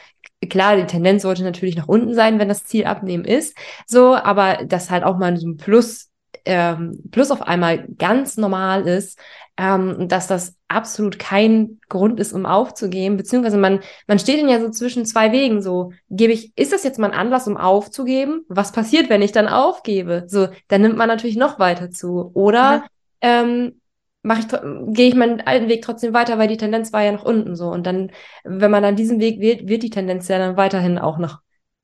klar, 0.49 0.77
die 0.77 0.87
Tendenz 0.87 1.23
sollte 1.23 1.43
natürlich 1.43 1.77
nach 1.77 1.89
unten 1.89 2.15
sein, 2.15 2.39
wenn 2.39 2.49
das 2.49 2.65
Ziel 2.65 2.85
Abnehmen 2.85 3.25
ist. 3.25 3.57
So, 3.87 4.15
aber 4.15 4.65
dass 4.65 4.91
halt 4.91 5.05
auch 5.05 5.19
mal 5.19 5.37
so 5.37 5.49
ein 5.49 5.57
Plus 5.57 6.09
ähm, 6.49 7.03
Plus 7.11 7.31
auf 7.31 7.43
einmal 7.43 7.87
ganz 7.99 8.37
normal 8.39 8.89
ist, 8.89 9.21
ähm, 9.59 10.09
dass 10.09 10.27
das 10.27 10.57
absolut 10.69 11.19
kein 11.19 11.79
Grund 11.89 12.19
ist, 12.21 12.33
um 12.33 12.47
aufzugeben, 12.47 13.17
beziehungsweise 13.17 13.59
man, 13.59 13.81
man 14.07 14.19
steht 14.19 14.41
dann 14.41 14.49
ja 14.49 14.61
so 14.61 14.71
zwischen 14.71 15.05
zwei 15.05 15.31
Wegen, 15.31 15.61
so, 15.61 15.93
gebe 16.09 16.33
ich, 16.33 16.57
ist 16.57 16.73
das 16.73 16.85
jetzt 16.85 16.99
mal 16.99 17.11
ein 17.11 17.19
Anlass, 17.19 17.47
um 17.47 17.57
aufzugeben? 17.57 18.45
Was 18.49 18.73
passiert, 18.73 19.11
wenn 19.11 19.23
ich 19.23 19.33
dann 19.33 19.49
aufgebe? 19.49 20.25
So, 20.27 20.49
dann 20.69 20.83
nimmt 20.83 20.97
man 20.97 21.09
natürlich 21.09 21.37
noch 21.37 21.59
weiter 21.59 21.91
zu. 21.91 22.31
Oder 22.35 22.59
ja. 22.59 22.85
ähm, 23.21 23.81
mache 24.23 24.41
ich, 24.41 24.95
gehe 24.95 25.09
ich 25.09 25.15
meinen 25.15 25.43
alten 25.43 25.69
Weg 25.69 25.83
trotzdem 25.83 26.15
weiter, 26.15 26.39
weil 26.39 26.49
die 26.49 26.57
Tendenz 26.57 26.93
war 26.93 27.03
ja 27.03 27.13
nach 27.13 27.25
unten 27.25 27.55
so. 27.55 27.69
Und 27.69 27.87
dann, 27.87 28.11
wenn 28.45 28.71
man 28.71 28.83
dann 28.83 28.97
diesen 28.97 29.21
Weg 29.21 29.41
wählt, 29.41 29.69
wird 29.69 29.83
die 29.83 29.91
Tendenz 29.91 30.29
ja 30.29 30.39
dann 30.39 30.57
weiterhin 30.57 30.99
auch 30.99 31.19
nach 31.19 31.41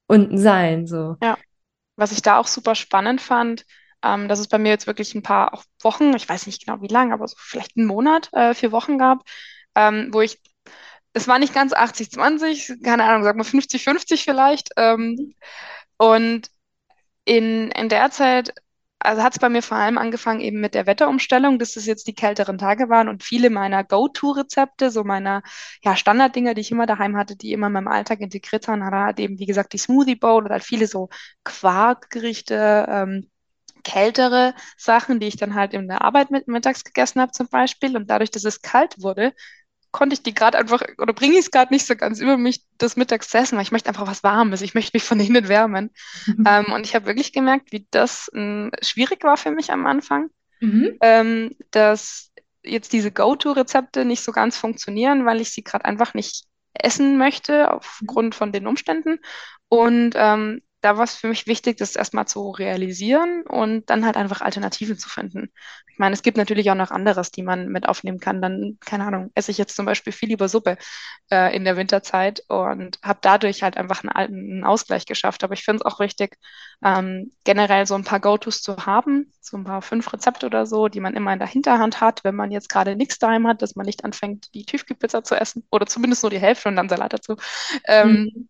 unten 0.07 0.39
sein. 0.39 0.87
So. 0.87 1.17
Ja. 1.23 1.37
Was 1.97 2.13
ich 2.13 2.23
da 2.23 2.39
auch 2.39 2.47
super 2.47 2.75
spannend 2.75 3.21
fand, 3.21 3.67
ähm, 4.05 4.29
dass 4.29 4.39
es 4.39 4.49
bei 4.49 4.59
mir 4.59 4.71
jetzt 4.71 4.87
wirklich 4.87 5.15
ein 5.15 5.23
paar 5.23 5.63
Wochen, 5.83 6.15
ich 6.15 6.29
weiß 6.29 6.47
nicht 6.47 6.65
genau 6.65 6.81
wie 6.83 6.89
lange, 6.89 7.15
aber 7.15 7.27
so 7.29 7.37
vielleicht 7.39 7.77
einen 7.77 7.87
Monat, 7.87 8.31
äh, 8.33 8.55
vier 8.55 8.73
Wochen 8.73 8.99
gab, 8.99 9.23
ähm, 9.75 10.11
wo 10.13 10.21
ich, 10.21 10.41
es 11.13 11.29
war 11.29 11.39
nicht 11.39 11.55
ganz 11.55 11.73
80-20, 11.73 12.83
keine 12.85 13.05
Ahnung, 13.05 13.25
sag 13.25 13.37
mal 13.37 13.45
50-50 13.45 14.25
vielleicht. 14.25 14.71
Ähm, 14.77 15.35
und 15.97 16.51
in, 17.25 17.71
in 17.73 17.89
der 17.89 18.11
Zeit 18.11 18.55
also 19.05 19.23
hat 19.23 19.35
es 19.35 19.39
bei 19.39 19.49
mir 19.51 19.63
vor 19.63 19.77
allem 19.77 19.99
angefangen 19.99 20.41
eben 20.41 20.61
mit 20.61 20.75
der 20.75 20.87
Wetterumstellung, 20.87 21.59
dass 21.59 21.77
es 21.77 21.85
jetzt 21.87 22.07
die 22.07 22.15
kälteren 22.15 22.57
Tage 22.59 22.89
waren 22.89 23.09
und 23.09 23.23
viele 23.23 23.51
meiner 23.51 23.85
Go-To-Rezepte, 23.85 24.91
so 24.91 25.05
meiner 25.05 25.43
ja, 25.83 25.95
Standarddinger, 25.95 26.55
die 26.55 26.63
ich 26.63 26.71
immer 26.71 26.87
daheim 26.87 27.17
hatte, 27.17 27.37
die 27.37 27.53
immer 27.53 27.67
in 27.67 27.75
meinem 27.75 27.89
Alltag 27.89 28.21
integriert 28.21 28.67
waren, 28.67 28.83
hat 28.85 29.21
eben, 29.21 29.39
wie 29.39 29.47
gesagt, 29.47 29.75
die 29.75 29.79
Smoothie 29.79 30.17
Bowl 30.17 30.45
oder 30.45 30.55
halt 30.55 30.65
viele 30.65 30.87
so 30.87 31.11
Quarkgerichte, 31.45 32.87
ähm, 32.89 33.31
kältere 33.85 34.55
Sachen, 34.77 35.21
die 35.21 35.29
ich 35.29 35.37
dann 35.37 35.55
halt 35.55 35.75
in 35.75 35.87
der 35.89 36.03
Arbeit 36.03 36.31
mit, 36.31 36.49
mittags 36.49 36.83
gegessen 36.85 37.21
habe 37.21 37.33
zum 37.33 37.49
Beispiel. 37.49 37.97
Und 37.97 38.11
dadurch, 38.11 38.31
dass 38.31 38.45
es 38.45 38.63
kalt 38.63 39.03
wurde, 39.03 39.33
konnte 39.93 40.15
ich 40.15 40.23
die 40.23 40.35
gerade 40.35 40.59
einfach, 40.59 40.83
oder 40.99 41.13
bringe 41.13 41.35
ich 41.35 41.41
es 41.41 41.51
gerade 41.53 41.73
nicht 41.73 41.87
so 41.87 41.95
ganz 41.95 42.21
über 42.21 42.37
mich, 42.37 42.65
das 42.79 42.97
mittags 42.97 43.29
zu 43.29 43.39
essen, 43.39 43.57
weil 43.57 43.63
ich 43.63 43.73
möchte 43.73 43.89
einfach 43.89 44.09
was 44.09 44.25
Warmes, 44.25 44.61
ich 44.61 44.75
möchte 44.75 44.91
mich 44.95 45.05
von 45.05 45.21
innen 45.21 45.49
wärmen. 45.49 45.91
Mhm. 46.27 46.45
Ähm, 46.47 46.73
und 46.73 46.85
ich 46.85 46.95
habe 46.95 47.07
wirklich 47.07 47.33
gemerkt, 47.33 47.71
wie 47.71 47.87
das 47.93 48.31
ähm, 48.35 48.73
schwierig 48.83 49.23
war 49.23 49.37
für 49.37 49.53
mich 49.53 49.71
am 49.71 49.87
Anfang, 49.87 50.31
mhm. 50.61 50.99
ähm, 51.01 51.57
dass 51.71 52.33
jetzt 52.65 52.93
diese 52.93 53.13
Go-To-Rezepte 53.13 54.05
nicht 54.05 54.25
so 54.25 54.33
ganz 54.33 54.59
funktionieren, 54.59 55.27
weil 55.27 55.41
ich 55.41 55.51
sie 55.51 55.63
gerade 55.63 55.85
einfach 55.85 56.13
nicht 56.13 56.45
essen 56.75 57.17
möchte 57.17 57.73
aufgrund 57.73 58.35
von 58.35 58.51
den 58.51 58.67
Umständen. 58.67 59.21
Und 59.69 60.15
ähm, 60.17 60.61
da 60.85 60.99
war 60.99 61.05
es 61.05 61.15
für 61.15 61.29
mich 61.29 61.47
wichtig, 61.47 61.79
das 61.79 61.97
erstmal 61.97 62.29
zu 62.29 62.51
realisieren 62.51 63.43
und 63.49 63.89
dann 63.89 64.05
halt 64.05 64.19
einfach 64.19 64.43
Alternativen 64.43 64.99
zu 64.99 65.09
finden. 65.09 65.51
Ich 65.89 65.99
meine, 65.99 66.13
es 66.13 66.21
gibt 66.21 66.37
natürlich 66.37 66.71
auch 66.71 66.75
noch 66.75 66.91
anderes, 66.91 67.31
die 67.31 67.43
man 67.43 67.69
mit 67.69 67.89
aufnehmen 67.89 68.21
kann. 68.21 68.43
Dann, 68.43 68.77
keine 68.85 69.07
Ahnung, 69.07 69.31
esse 69.35 69.51
ich 69.51 69.57
jetzt 69.57 69.77
zum 69.77 69.87
Beispiel 69.87 70.13
viel 70.13 70.29
lieber 70.29 70.47
Suppe 70.47 70.77
äh, 71.31 71.57
in 71.57 71.65
der 71.65 71.79
Winterzeit 71.79 72.43
und 72.49 72.99
habe 73.03 73.19
dadurch 73.23 73.63
halt 73.63 73.79
einfach 73.79 74.03
einen, 74.05 74.11
einen, 74.11 74.65
Ausgleich 74.65 75.07
geschafft. 75.07 75.43
Aber 75.43 75.55
ich 75.55 75.65
finde 75.65 75.83
es 75.83 75.91
auch 75.91 76.01
wichtig, 76.01 76.37
ähm, 76.85 77.33
generell 77.45 77.87
so 77.87 77.95
ein 77.95 78.05
paar 78.05 78.21
Go-Tos 78.21 78.61
zu 78.61 78.77
haben, 78.85 79.33
so 79.41 79.57
ein 79.57 79.65
paar 79.65 79.81
fünf 79.81 80.13
Rezepte 80.13 80.45
oder 80.45 80.67
so, 80.67 80.89
die 80.89 81.01
man 81.01 81.15
immer 81.15 81.33
in 81.33 81.39
der 81.39 81.49
Hinterhand 81.49 82.03
hat, 82.03 82.25
wenn 82.25 82.35
man 82.35 82.51
jetzt 82.51 82.69
gerade 82.69 82.95
nichts 82.95 83.19
daheim 83.19 83.47
hat, 83.47 83.63
dass 83.63 83.75
man 83.75 83.87
nicht 83.87 84.05
anfängt, 84.05 84.53
die 84.53 84.67
Tiefkühlpizza 84.67 85.25
zu 85.25 85.35
essen 85.35 85.67
oder 85.71 85.87
zumindest 85.87 86.25
nur 86.25 86.31
die 86.31 86.41
Hälfte 86.41 86.69
und 86.69 86.77
dann 86.77 86.91
Salat 86.91 87.15
dazu. 87.15 87.37
Ähm, 87.87 88.31
mhm 88.35 88.49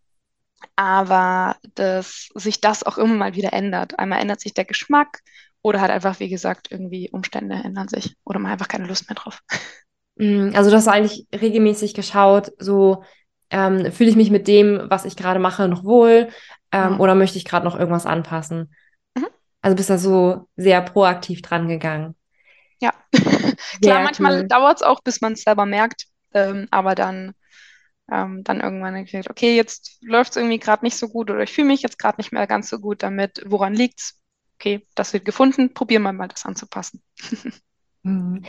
aber 0.77 1.57
dass 1.74 2.29
sich 2.35 2.61
das 2.61 2.83
auch 2.83 2.98
immer 2.98 3.14
mal 3.14 3.35
wieder 3.35 3.53
ändert. 3.53 3.98
Einmal 3.98 4.20
ändert 4.20 4.40
sich 4.40 4.55
der 4.55 4.64
Geschmack 4.64 5.20
oder 5.62 5.81
halt 5.81 5.90
einfach, 5.90 6.20
wie 6.20 6.29
gesagt, 6.29 6.68
irgendwie 6.70 7.11
Umstände 7.11 7.55
ändern 7.55 7.88
sich 7.88 8.16
oder 8.24 8.38
man 8.38 8.50
hat 8.50 8.61
einfach 8.61 8.68
keine 8.68 8.87
Lust 8.87 9.09
mehr 9.09 9.16
drauf. 9.16 9.40
Mm, 10.16 10.50
also 10.55 10.70
du 10.70 10.77
hast 10.77 10.88
eigentlich 10.88 11.27
regelmäßig 11.35 11.94
geschaut, 11.94 12.53
so 12.59 13.05
ähm, 13.50 13.92
fühle 13.92 14.11
ich 14.11 14.16
mich 14.16 14.31
mit 14.31 14.48
dem, 14.48 14.87
was 14.88 15.05
ich 15.05 15.16
gerade 15.16 15.40
mache, 15.40 15.68
noch 15.68 15.85
wohl 15.85 16.29
ähm, 16.72 16.94
mhm. 16.94 17.00
oder 17.00 17.14
möchte 17.14 17.38
ich 17.38 17.44
gerade 17.44 17.64
noch 17.64 17.79
irgendwas 17.79 18.07
anpassen? 18.07 18.74
Mhm. 19.16 19.27
Also 19.62 19.77
bist 19.77 19.90
da 19.90 19.98
so 19.98 20.48
sehr 20.57 20.83
proaktiv 20.83 21.42
dran 21.42 21.68
gegangen. 21.68 22.14
Ja, 22.81 22.92
klar, 23.83 24.03
manchmal 24.03 24.40
cool. 24.40 24.48
dauert 24.48 24.79
es 24.79 24.83
auch, 24.83 25.00
bis 25.03 25.20
man 25.20 25.33
es 25.33 25.42
selber 25.42 25.66
merkt, 25.66 26.07
ähm, 26.35 26.66
aber 26.70 26.94
dann 26.94 27.35
ähm, 28.10 28.44
dann 28.44 28.60
irgendwann 28.60 29.04
gesagt, 29.04 29.30
okay, 29.30 29.56
jetzt 29.56 29.98
läuft 30.02 30.32
es 30.32 30.36
irgendwie 30.36 30.58
gerade 30.58 30.84
nicht 30.84 30.96
so 30.96 31.08
gut 31.08 31.30
oder 31.30 31.42
ich 31.42 31.52
fühle 31.52 31.68
mich 31.68 31.82
jetzt 31.82 31.98
gerade 31.98 32.18
nicht 32.18 32.32
mehr 32.32 32.46
ganz 32.46 32.68
so 32.68 32.78
gut 32.78 33.02
damit. 33.02 33.42
Woran 33.46 33.74
liegt's? 33.74 34.20
Okay, 34.56 34.86
das 34.94 35.12
wird 35.12 35.24
gefunden, 35.24 35.74
probieren 35.74 36.02
wir 36.02 36.12
mal 36.12 36.28
das 36.28 36.44
anzupassen. 36.44 37.02
Mhm. 38.04 38.42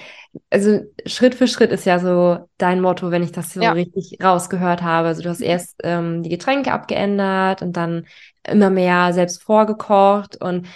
Also 0.49 0.81
Schritt 1.05 1.33
für 1.33 1.47
Schritt 1.47 1.71
ist 1.71 1.85
ja 1.85 1.97
so 1.99 2.49
dein 2.57 2.81
Motto, 2.81 3.09
wenn 3.09 3.23
ich 3.23 3.31
das 3.31 3.53
so 3.53 3.61
ja. 3.61 3.71
richtig 3.71 4.17
rausgehört 4.21 4.83
habe. 4.83 5.07
Also 5.07 5.21
du 5.23 5.29
hast 5.29 5.39
erst 5.39 5.77
ähm, 5.83 6.23
die 6.23 6.29
Getränke 6.29 6.73
abgeändert 6.73 7.61
und 7.61 7.77
dann 7.77 8.05
immer 8.45 8.69
mehr 8.69 9.13
selbst 9.13 9.41
vorgekocht 9.41 10.41
und 10.41 10.67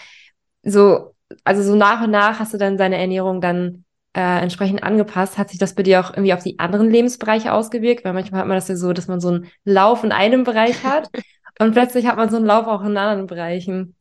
so, 0.63 1.13
also 1.43 1.61
so 1.61 1.75
nach 1.75 2.03
und 2.03 2.11
nach 2.11 2.39
hast 2.39 2.53
du 2.53 2.57
dann 2.57 2.77
deine 2.77 2.97
Ernährung 2.97 3.41
dann 3.41 3.83
äh, 4.19 4.39
entsprechend 4.41 4.83
angepasst. 4.83 5.37
Hat 5.37 5.49
sich 5.49 5.59
das 5.59 5.75
bei 5.75 5.83
dir 5.83 6.01
auch 6.01 6.11
irgendwie 6.11 6.33
auf 6.33 6.43
die 6.43 6.59
anderen 6.59 6.89
Lebensbereiche 6.89 7.53
ausgewirkt? 7.53 8.03
Weil 8.03 8.13
manchmal 8.13 8.41
hat 8.41 8.47
man 8.47 8.57
das 8.57 8.67
ja 8.67 8.75
so, 8.75 8.91
dass 8.91 9.07
man 9.07 9.21
so 9.21 9.29
einen 9.29 9.51
Lauf 9.63 10.03
in 10.03 10.11
einem 10.11 10.43
Bereich 10.43 10.83
hat 10.83 11.09
und 11.59 11.71
plötzlich 11.71 12.05
hat 12.05 12.17
man 12.17 12.29
so 12.29 12.35
einen 12.35 12.45
Lauf 12.45 12.67
auch 12.67 12.81
in 12.81 12.97
anderen 12.97 13.27
Bereichen. 13.27 13.95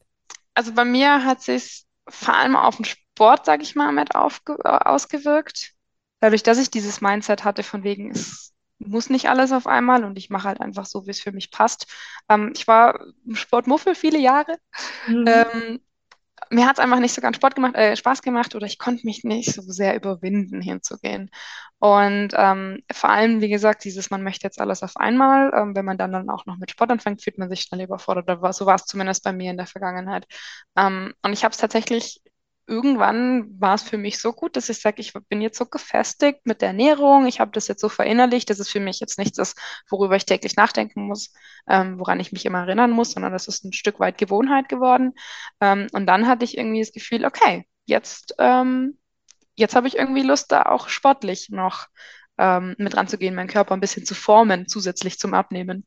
Also 0.55 0.73
bei 0.73 0.85
mir 0.85 1.25
hat 1.25 1.41
sich 1.41 1.85
vor 2.09 2.35
allem 2.35 2.57
auf 2.57 2.77
den 2.77 2.85
Sport, 2.85 3.47
sage 3.47 3.63
ich 3.63 3.77
mal, 3.77 3.93
mit 3.93 4.17
aufge 4.17 4.57
ausgewirkt. 4.87 5.73
Dadurch, 6.19 6.43
dass 6.43 6.59
ich 6.59 6.71
dieses 6.71 7.01
Mindset 7.01 7.45
hatte, 7.45 7.63
von 7.63 7.85
wegen, 7.85 8.11
es 8.11 8.53
muss 8.79 9.11
nicht 9.11 9.29
alles 9.29 9.53
auf 9.53 9.69
einmal 9.69 10.03
und 10.03 10.19
ich 10.19 10.31
mache 10.31 10.49
halt 10.49 10.61
einfach 10.61 10.87
so, 10.87 11.07
wie 11.07 11.11
es 11.11 11.21
für 11.21 11.31
mich 11.31 11.53
passt. 11.53 11.87
Ähm, 12.29 12.53
ich 12.57 12.67
war 12.67 12.99
Sportmuffel 13.35 13.95
viele 13.95 14.19
Jahre. 14.19 14.57
Mhm. 15.07 15.27
Ähm, 15.29 15.81
mir 16.51 16.67
hat 16.67 16.79
es 16.79 16.85
einfach 16.85 17.01
nicht 17.01 17.15
so 17.15 17.21
ganz 17.21 17.37
Sport 17.37 17.55
gemacht, 17.55 17.75
äh, 17.77 17.97
Spaß 17.97 18.23
gemacht 18.23 18.55
oder 18.55 18.67
ich 18.67 18.79
konnte 18.79 19.07
mich 19.07 19.25
nicht 19.25 19.53
so 19.55 19.63
sehr 19.63 19.95
überwinden, 19.97 20.61
hinzugehen. 20.61 21.31
Und 21.79 22.31
ähm, 22.35 22.83
vor 22.93 23.11
allem, 23.11 23.41
wie 23.41 23.49
gesagt, 23.49 23.85
dieses, 23.85 24.11
man 24.11 24.23
möchte 24.23 24.45
jetzt 24.47 24.61
alles 24.61 24.83
auf 24.83 24.97
einmal, 24.97 25.53
ähm, 25.55 25.77
wenn 25.77 25.85
man 25.85 25.99
dann, 25.99 26.13
dann 26.13 26.31
auch 26.31 26.47
noch 26.47 26.57
mit 26.59 26.71
Sport 26.71 26.91
anfängt, 26.91 27.23
fühlt 27.23 27.39
man 27.39 27.49
sich 27.49 27.63
schnell 27.63 27.83
überfordert. 27.83 28.27
So 28.55 28.67
war 28.67 28.75
es 28.75 28.85
zumindest 28.87 29.25
bei 29.25 29.33
mir 29.33 29.51
in 29.51 29.57
der 29.57 29.67
Vergangenheit. 29.67 30.27
Ähm, 30.77 31.15
und 31.23 31.33
ich 31.33 31.45
habe 31.45 31.53
es 31.53 31.59
tatsächlich 31.59 32.21
irgendwann 32.69 33.59
war 33.61 33.75
es 33.75 33.83
für 33.83 33.97
mich 33.97 34.21
so 34.21 34.33
gut, 34.33 34.57
dass 34.57 34.69
ich 34.69 34.81
sage, 34.81 35.01
ich 35.01 35.13
bin 35.29 35.41
jetzt 35.41 35.59
so 35.59 35.67
gefestigt 35.67 36.41
mit 36.45 36.61
der 36.61 36.69
Ernährung, 36.69 37.27
ich 37.27 37.41
habe 37.41 37.51
das 37.51 37.67
jetzt 37.67 37.81
so 37.81 37.89
verinnerlicht, 37.89 38.51
dass 38.51 38.59
es 38.59 38.69
für 38.69 38.81
mich 38.81 39.01
jetzt 39.01 39.19
nichts 39.19 39.39
ist, 39.39 39.59
worüber 39.89 40.17
ich 40.17 40.27
täglich 40.27 40.57
nachdenken 40.57 41.07
muss, 41.07 41.33
ähm, 41.69 41.99
woran 41.99 42.21
ich 42.21 42.31
mich 42.31 42.45
immer 42.45 42.61
erinnern 42.61 42.91
muss, 42.91 43.13
sondern 43.13 43.33
das 43.33 43.49
ist 43.49 43.65
ein 43.65 43.73
Stück 43.73 43.99
weit 44.01 44.19
Gewohnheit 44.19 44.69
geworden. 44.69 45.15
Ähm, 45.61 45.89
und 45.93 46.07
dann 46.07 46.29
hatte 46.29 46.45
ich 46.45 46.59
irgendwie 46.59 46.81
das 46.81 46.93
Gefühl, 46.93 47.25
okay, 47.25 47.67
jetzt, 47.87 48.35
ähm, 48.39 48.99
jetzt 49.57 49.75
habe 49.75 49.89
ich 49.89 49.97
irgendwie 49.97 50.23
Lust, 50.23 50.53
da 50.53 50.63
auch 50.63 50.89
sportlich 50.89 51.49
noch 51.51 51.87
ähm, 52.39 52.75
mit 52.79 52.97
ranzugehen, 52.97 53.35
meinen 53.35 53.49
Körper 53.49 53.75
ein 53.75 53.81
bisschen 53.81 54.07
zu 54.07 54.15
formen, 54.15 54.69
zusätzlich 54.69 55.19
zum 55.19 55.35
Abnehmen 55.35 55.87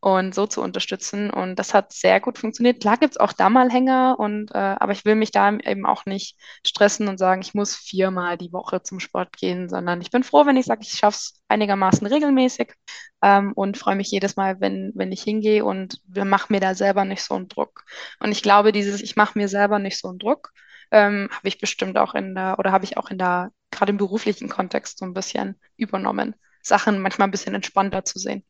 und 0.00 0.34
so 0.34 0.46
zu 0.46 0.60
unterstützen. 0.60 1.30
Und 1.30 1.56
das 1.56 1.74
hat 1.74 1.92
sehr 1.92 2.20
gut 2.20 2.38
funktioniert. 2.38 2.80
Klar 2.80 2.98
gibt 2.98 3.12
es 3.12 3.20
auch 3.20 3.32
da 3.32 3.48
mal 3.48 3.70
Hänger, 3.70 4.16
und, 4.18 4.50
äh, 4.52 4.58
aber 4.58 4.92
ich 4.92 5.04
will 5.04 5.14
mich 5.14 5.30
da 5.30 5.52
eben 5.52 5.86
auch 5.86 6.04
nicht 6.06 6.36
stressen 6.66 7.08
und 7.08 7.18
sagen, 7.18 7.42
ich 7.42 7.54
muss 7.54 7.76
viermal 7.76 8.36
die 8.36 8.52
Woche 8.52 8.82
zum 8.82 9.00
Sport 9.00 9.36
gehen, 9.36 9.68
sondern 9.68 10.00
ich 10.00 10.10
bin 10.10 10.24
froh, 10.24 10.44
wenn 10.44 10.56
ich 10.56 10.66
sage, 10.66 10.82
ich 10.82 10.92
schaffe 10.92 11.16
es 11.16 11.42
einigermaßen 11.48 12.06
regelmäßig 12.06 12.74
ähm, 13.22 13.52
und 13.54 13.78
freue 13.78 13.96
mich 13.96 14.10
jedes 14.10 14.36
Mal, 14.36 14.60
wenn, 14.60 14.92
wenn 14.94 15.12
ich 15.12 15.22
hingehe 15.22 15.64
und 15.64 16.00
mache 16.06 16.52
mir 16.52 16.60
da 16.60 16.74
selber 16.74 17.04
nicht 17.04 17.22
so 17.22 17.34
einen 17.34 17.48
Druck. 17.48 17.84
Und 18.20 18.32
ich 18.32 18.42
glaube, 18.42 18.72
dieses, 18.72 19.00
ich 19.00 19.16
mache 19.16 19.38
mir 19.38 19.48
selber 19.48 19.78
nicht 19.78 19.98
so 19.98 20.08
einen 20.08 20.18
Druck, 20.18 20.52
ähm, 20.92 21.28
habe 21.32 21.48
ich 21.48 21.58
bestimmt 21.58 21.98
auch 21.98 22.14
in 22.14 22.34
der, 22.34 22.58
oder 22.58 22.70
habe 22.70 22.84
ich 22.84 22.96
auch 22.96 23.10
in 23.10 23.18
der, 23.18 23.50
gerade 23.70 23.90
im 23.90 23.96
beruflichen 23.96 24.48
Kontext 24.48 24.98
so 24.98 25.06
ein 25.06 25.14
bisschen 25.14 25.58
übernommen, 25.76 26.36
Sachen 26.62 27.00
manchmal 27.00 27.28
ein 27.28 27.32
bisschen 27.32 27.54
entspannter 27.54 28.04
zu 28.04 28.18
sehen. 28.18 28.44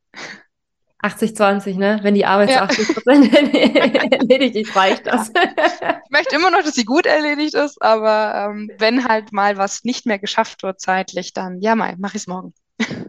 80-20, 1.03 1.79
ne? 1.79 2.01
Wenn 2.03 2.15
die 2.15 2.27
Arbeit 2.27 2.51
ja. 2.51 2.69
zu 2.69 2.81
80 2.83 2.95
Prozent 2.95 3.35
erledigt 4.13 4.57
ist, 4.57 4.77
reicht 4.77 5.07
das. 5.07 5.31
ich 5.31 6.11
möchte 6.11 6.37
immer 6.37 6.51
noch, 6.51 6.63
dass 6.63 6.75
sie 6.75 6.85
gut 6.85 7.07
erledigt 7.07 7.55
ist, 7.55 7.81
aber 7.81 8.51
ähm, 8.51 8.71
wenn 8.79 9.09
halt 9.09 9.33
mal 9.33 9.57
was 9.57 9.85
nicht 9.85 10.07
mehr 10.07 10.19
geschafft 10.19 10.63
wird 10.63 10.81
zeitlich, 10.81 11.33
dann 11.33 11.61
ja 11.61 11.75
mal, 11.75 11.97
mach 11.99 12.11
ich 12.11 12.23
es 12.23 12.27
morgen. 12.29 12.55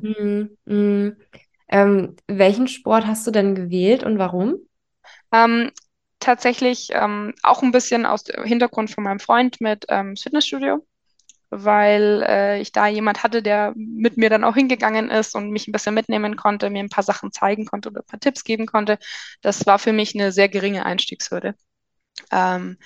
Mm, 0.02 0.72
mm. 0.72 1.18
Ähm, 1.70 2.16
welchen 2.28 2.68
Sport 2.68 3.06
hast 3.06 3.26
du 3.28 3.32
denn 3.32 3.56
gewählt 3.56 4.04
und 4.04 4.18
warum? 4.18 4.58
Ähm, 5.32 5.72
tatsächlich 6.24 6.90
ähm, 6.92 7.34
auch 7.44 7.62
ein 7.62 7.72
bisschen 7.72 8.06
aus 8.06 8.24
dem 8.24 8.44
Hintergrund 8.44 8.90
von 8.92 9.04
meinem 9.04 9.20
Freund 9.20 9.62
mit 9.62 9.86
ähm, 9.90 10.16
Fitnessstudio, 10.16 10.86
weil 11.50 12.24
äh, 12.28 12.62
ich 12.62 12.72
da 12.72 12.88
jemand 12.88 13.24
hatte, 13.24 13.44
der 13.44 13.74
mit 13.76 14.18
mir 14.18 14.30
dann 14.30 14.44
auch 14.44 14.56
hingegangen 14.56 15.10
ist 15.10 15.36
und 15.36 15.52
mich 15.52 15.68
ein 15.68 15.72
bisschen 15.72 15.94
mitnehmen 15.94 16.36
konnte, 16.36 16.70
mir 16.70 16.80
ein 16.80 16.90
paar 16.90 17.04
Sachen 17.04 17.32
zeigen 17.32 17.66
konnte 17.66 17.90
oder 17.90 18.02
ein 18.02 18.08
paar 18.08 18.20
Tipps 18.20 18.44
geben 18.44 18.66
konnte. 18.66 18.98
Das 19.42 19.66
war 19.66 19.80
für 19.80 19.94
mich 19.94 20.16
eine 20.16 20.32
sehr 20.32 20.50
geringe 20.50 20.86
Einstiegshürde. 20.86 21.56
Ähm, 22.32 22.78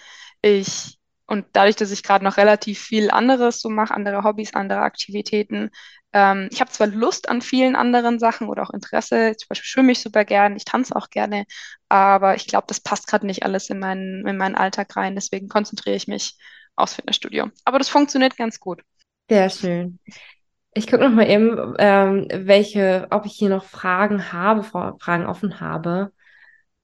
ich 0.41 0.97
und 1.28 1.45
dadurch, 1.54 1.76
dass 1.76 1.91
ich 1.91 2.04
gerade 2.04 2.23
noch 2.23 2.38
relativ 2.38 2.80
viel 2.80 3.12
anderes 3.12 3.60
so 3.60 3.69
mache, 3.69 3.93
andere 3.93 4.23
Hobbys, 4.23 4.54
andere 4.54 4.80
Aktivitäten, 4.80 5.71
ähm, 6.13 6.50
ich 6.52 6.62
habe 6.62 6.72
zwar 6.72 6.88
Lust 6.88 7.30
an 7.30 7.41
vielen 7.41 7.76
anderen 7.76 8.20
Sachen 8.20 8.48
oder 8.48 8.63
auch 8.63 8.72
Interesse, 8.72 9.36
zum 9.38 9.48
Beispiel 9.50 9.67
schwimme 9.67 9.91
ich 9.91 10.00
super 10.02 10.26
gern, 10.26 10.56
ich 10.56 10.65
tanze 10.65 10.96
auch 10.96 11.10
gerne, 11.10 11.46
aber 11.89 12.36
ich 12.36 12.48
glaube, 12.48 12.65
das 12.67 12.80
passt 12.80 13.08
gerade 13.08 13.26
nicht 13.26 13.43
alles 13.43 13.70
in 13.70 13.80
meinen, 13.80 14.26
in 14.28 14.38
meinen 14.38 14.56
Alltag 14.56 14.96
rein. 14.96 15.15
Deswegen 15.15 15.48
konzentriere 15.48 15.96
ich 15.96 16.08
mich 16.08 16.38
aufs 16.76 16.96
Fitnessstudio. 16.96 17.50
Aber 17.65 17.80
das 17.80 17.89
funktioniert 17.89 18.38
ganz 18.38 18.60
gut. 18.60 18.82
Sehr 19.30 19.50
schön. 19.50 20.00
Ich 20.74 20.88
gucke 20.88 21.04
noch 21.04 21.15
mal 21.15 21.28
eben, 21.28 21.76
ähm, 21.80 22.28
welche, 22.32 23.08
ob 23.10 23.26
ich 23.26 23.34
hier 23.34 23.50
noch 23.50 23.65
Fragen 23.65 24.32
habe, 24.32 24.63
Fragen 24.63 25.26
offen 25.26 25.60
habe. 25.60 26.12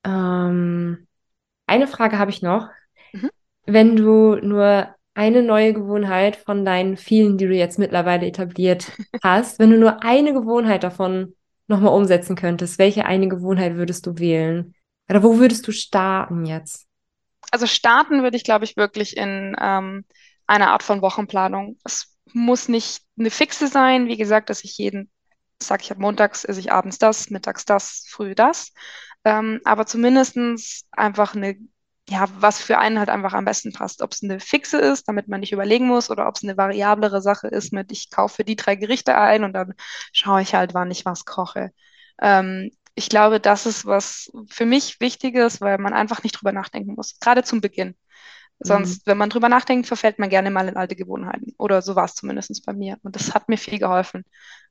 Ähm, 0.03 1.07
eine 1.67 1.87
Frage 1.87 2.17
habe 2.17 2.31
ich 2.31 2.41
noch. 2.41 2.69
Mhm. 3.13 3.29
Wenn 3.65 3.95
du 3.95 4.35
nur 4.35 4.93
eine 5.13 5.43
neue 5.43 5.73
Gewohnheit 5.73 6.35
von 6.35 6.65
deinen 6.65 6.97
vielen, 6.97 7.37
die 7.37 7.45
du 7.45 7.53
jetzt 7.53 7.79
mittlerweile 7.79 8.25
etabliert 8.25 8.91
hast, 9.23 9.59
wenn 9.59 9.69
du 9.69 9.77
nur 9.77 10.03
eine 10.03 10.33
Gewohnheit 10.33 10.83
davon 10.83 11.35
nochmal 11.67 11.93
umsetzen 11.93 12.35
könntest, 12.35 12.77
welche 12.79 13.05
eine 13.05 13.27
Gewohnheit 13.27 13.75
würdest 13.75 14.05
du 14.05 14.17
wählen? 14.17 14.75
Oder 15.09 15.23
wo 15.23 15.37
würdest 15.37 15.67
du 15.67 15.71
starten 15.71 16.45
jetzt? 16.45 16.87
Also 17.51 17.67
starten 17.67 18.23
würde 18.23 18.37
ich, 18.37 18.43
glaube 18.43 18.65
ich, 18.65 18.77
wirklich 18.77 19.15
in 19.17 19.55
ähm, 19.61 20.05
einer 20.47 20.71
Art 20.71 20.83
von 20.83 21.01
Wochenplanung. 21.01 21.77
Es 21.83 22.15
muss 22.33 22.67
nicht 22.67 23.01
eine 23.17 23.29
fixe 23.29 23.67
sein, 23.67 24.07
wie 24.07 24.17
gesagt, 24.17 24.49
dass 24.49 24.63
ich 24.63 24.77
jeden 24.77 25.11
sage, 25.61 25.83
ich 25.83 25.89
habe 25.89 26.01
montags, 26.01 26.43
esse 26.43 26.59
ich 26.59 26.71
abends 26.71 26.97
das, 26.97 27.29
mittags 27.29 27.65
das, 27.65 28.05
früh 28.09 28.35
das. 28.35 28.73
Ähm, 29.23 29.61
aber 29.63 29.85
zumindest 29.85 30.37
einfach 30.91 31.35
eine 31.35 31.57
ja, 32.09 32.27
was 32.39 32.61
für 32.61 32.77
einen 32.77 32.99
halt 32.99 33.09
einfach 33.09 33.33
am 33.33 33.45
besten 33.45 33.71
passt. 33.71 34.01
Ob 34.01 34.11
es 34.11 34.23
eine 34.23 34.39
fixe 34.39 34.77
ist, 34.77 35.07
damit 35.07 35.27
man 35.27 35.39
nicht 35.39 35.53
überlegen 35.53 35.87
muss, 35.87 36.09
oder 36.09 36.27
ob 36.27 36.35
es 36.35 36.43
eine 36.43 36.57
variablere 36.57 37.21
Sache 37.21 37.47
ist 37.47 37.71
mit, 37.71 37.91
ich 37.91 38.09
kaufe 38.09 38.43
die 38.43 38.55
drei 38.55 38.75
Gerichte 38.75 39.17
ein 39.17 39.43
und 39.43 39.53
dann 39.53 39.73
schaue 40.11 40.41
ich 40.41 40.53
halt, 40.55 40.73
wann 40.73 40.91
ich 40.91 41.05
was 41.05 41.25
koche. 41.25 41.71
Ähm, 42.21 42.71
ich 42.95 43.09
glaube, 43.09 43.39
das 43.39 43.65
ist 43.65 43.85
was 43.85 44.31
für 44.49 44.65
mich 44.65 44.99
Wichtiges, 44.99 45.61
weil 45.61 45.77
man 45.77 45.93
einfach 45.93 46.23
nicht 46.23 46.33
drüber 46.33 46.51
nachdenken 46.51 46.95
muss, 46.95 47.19
gerade 47.19 47.43
zum 47.43 47.61
Beginn. 47.61 47.95
Sonst, 48.59 49.05
mhm. 49.05 49.11
wenn 49.11 49.17
man 49.17 49.29
drüber 49.29 49.49
nachdenkt, 49.49 49.87
verfällt 49.87 50.19
man 50.19 50.29
gerne 50.29 50.51
mal 50.51 50.67
in 50.67 50.77
alte 50.77 50.95
Gewohnheiten. 50.95 51.53
Oder 51.57 51.81
so 51.81 51.95
war 51.95 52.05
es 52.05 52.15
zumindest 52.15 52.65
bei 52.65 52.73
mir. 52.73 52.97
Und 53.03 53.15
das 53.15 53.33
hat 53.33 53.49
mir 53.49 53.57
viel 53.57 53.79
geholfen. 53.79 54.23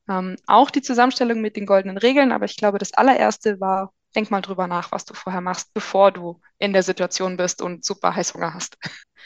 Ähm, 0.09 0.37
auch 0.47 0.71
die 0.71 0.83
Zusammenstellung 0.83 1.41
mit 1.41 1.57
den 1.57 1.67
goldenen 1.67 1.99
Regeln, 1.99 2.33
aber 2.33 2.45
ich 2.45 2.57
glaube, 2.57 2.79
das 2.79 2.95
allererste 2.95 3.61
war 3.61 3.93
denk 4.13 4.31
mal 4.31 4.41
drüber 4.41 4.67
nach, 4.67 4.93
was 4.93 5.05
du 5.05 5.15
vorher 5.15 5.41
machst, 5.41 5.73
bevor 5.75 6.13
du 6.13 6.41
in 6.59 6.73
der 6.73 6.83
Situation 6.83 7.37
bist 7.37 7.63
und 7.63 7.85
super 7.85 8.15
Heißhunger 8.15 8.55
hast. 8.55 8.77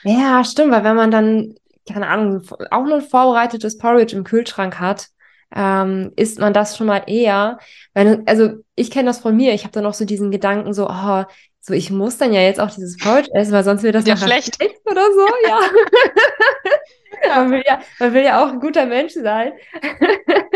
Ja, 0.02 0.44
stimmt, 0.44 0.72
weil 0.72 0.84
wenn 0.84 0.96
man 0.96 1.10
dann, 1.10 1.54
keine 1.88 2.08
Ahnung, 2.08 2.42
auch 2.70 2.84
nur 2.84 2.96
ein 2.96 3.02
vorbereitetes 3.02 3.78
Porridge 3.78 4.16
im 4.16 4.24
Kühlschrank 4.24 4.78
hat, 4.78 5.08
ähm, 5.54 6.12
isst 6.16 6.38
man 6.38 6.52
das 6.52 6.76
schon 6.76 6.86
mal 6.86 7.04
eher. 7.06 7.58
Weil, 7.94 8.22
also 8.26 8.54
ich 8.74 8.90
kenne 8.90 9.06
das 9.06 9.20
von 9.20 9.36
mir, 9.36 9.54
ich 9.54 9.64
habe 9.64 9.72
dann 9.72 9.84
noch 9.84 9.94
so 9.94 10.04
diesen 10.04 10.30
Gedanken 10.30 10.72
so, 10.72 10.88
oh, 10.88 11.24
so 11.60 11.74
ich 11.74 11.90
muss 11.90 12.18
dann 12.18 12.32
ja 12.32 12.40
jetzt 12.40 12.60
auch 12.60 12.70
dieses 12.70 12.96
Porridge 12.96 13.30
essen, 13.34 13.52
weil 13.52 13.64
sonst 13.64 13.82
wird 13.82 13.94
das 13.94 14.06
ja 14.06 14.16
schlecht 14.16 14.58
oder 14.84 15.04
so, 15.12 15.26
ja. 15.48 15.60
ja. 17.24 17.36
Man, 17.42 17.50
will 17.50 17.62
ja 17.66 17.80
man 17.98 18.12
will 18.12 18.22
ja 18.22 18.44
auch 18.44 18.52
ein 18.52 18.60
guter 18.60 18.84
Mensch 18.84 19.14
sein. 19.14 19.52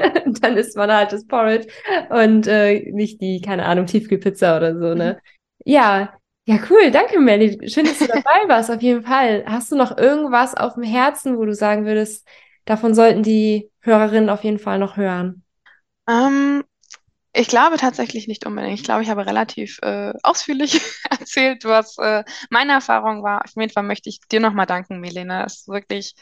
dann 0.41 0.57
isst 0.57 0.77
man 0.77 0.93
halt 0.93 1.13
das 1.13 1.27
Porridge 1.27 1.69
und 2.11 2.47
äh, 2.47 2.91
nicht 2.93 3.21
die, 3.21 3.41
keine 3.41 3.67
Ahnung, 3.67 3.87
Tiefkühlpizza 3.87 4.57
oder 4.57 4.79
so, 4.79 4.95
ne? 4.95 5.15
Mhm. 5.15 5.73
Ja, 5.73 6.15
ja, 6.47 6.59
cool. 6.71 6.91
Danke, 6.91 7.21
Melly. 7.21 7.69
Schön, 7.69 7.85
dass 7.85 7.99
du 7.99 8.07
dabei 8.09 8.49
warst, 8.49 8.71
auf 8.71 8.83
jeden 8.83 9.03
Fall. 9.03 9.45
Hast 9.47 9.71
du 9.71 9.77
noch 9.77 9.97
irgendwas 9.97 10.57
auf 10.57 10.75
dem 10.75 10.83
Herzen, 10.83 11.37
wo 11.39 11.45
du 11.45 11.55
sagen 11.55 11.85
würdest, 11.85 12.27
davon 12.65 12.95
sollten 12.95 13.23
die 13.23 13.71
Hörerinnen 13.81 14.31
auf 14.31 14.43
jeden 14.43 14.59
Fall 14.59 14.79
noch 14.79 14.97
hören? 14.97 15.45
Um, 16.07 16.15
ähm, 16.15 16.65
ich 17.33 17.47
glaube 17.47 17.77
tatsächlich 17.77 18.27
nicht 18.27 18.45
unbedingt. 18.47 18.75
Ich 18.75 18.85
glaube, 18.85 19.03
ich 19.03 19.11
habe 19.11 19.25
relativ 19.25 19.79
äh, 19.83 20.13
ausführlich 20.23 20.81
erzählt, 21.11 21.65
was 21.65 21.97
äh, 21.99 22.25
meine 22.51 22.73
Erfahrung 22.73 23.23
war. 23.23 23.45
Auf 23.45 23.53
jeden 23.55 23.73
Fall 23.73 23.85
möchte 23.85 24.09
ich 24.09 24.21
dir 24.33 24.41
nochmal 24.41 24.67
danken, 24.67 24.99
Melina. 25.01 25.45
Es 25.45 25.61
ist 25.61 25.69
wirklich, 25.69 26.15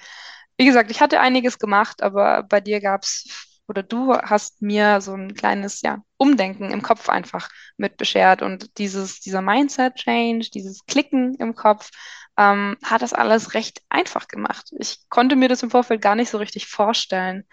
wie 0.59 0.67
gesagt, 0.67 0.91
ich 0.91 1.01
hatte 1.01 1.21
einiges 1.21 1.59
gemacht, 1.59 2.03
aber 2.03 2.43
bei 2.43 2.61
dir 2.61 2.81
gab 2.81 3.05
es 3.05 3.58
oder 3.69 3.83
du 3.83 4.15
hast 4.15 4.63
mir 4.63 5.01
so 5.01 5.15
ein 5.15 5.35
kleines 5.35 5.83
ja, 5.83 6.03
Umdenken 6.17 6.71
im 6.71 6.83
Kopf 6.83 7.09
einfach 7.09 7.49
mit 7.77 7.97
beschert 7.97 8.43
und 8.43 8.79
dieses, 8.79 9.21
dieser 9.21 9.43
Mindset-Change, 9.43 10.51
dieses 10.51 10.85
Klicken 10.87 11.35
im 11.37 11.55
Kopf, 11.55 11.91
ähm, 12.39 12.77
hat 12.83 13.03
das 13.03 13.13
alles 13.13 13.55
recht 13.55 13.83
einfach 13.89 14.27
gemacht. 14.29 14.71
Ich 14.79 15.01
konnte 15.11 15.37
mir 15.37 15.49
das 15.49 15.63
im 15.63 15.71
Vorfeld 15.71 16.01
gar 16.01 16.15
nicht 16.15 16.31
so 16.31 16.39
richtig 16.39 16.67
vorstellen, 16.67 17.45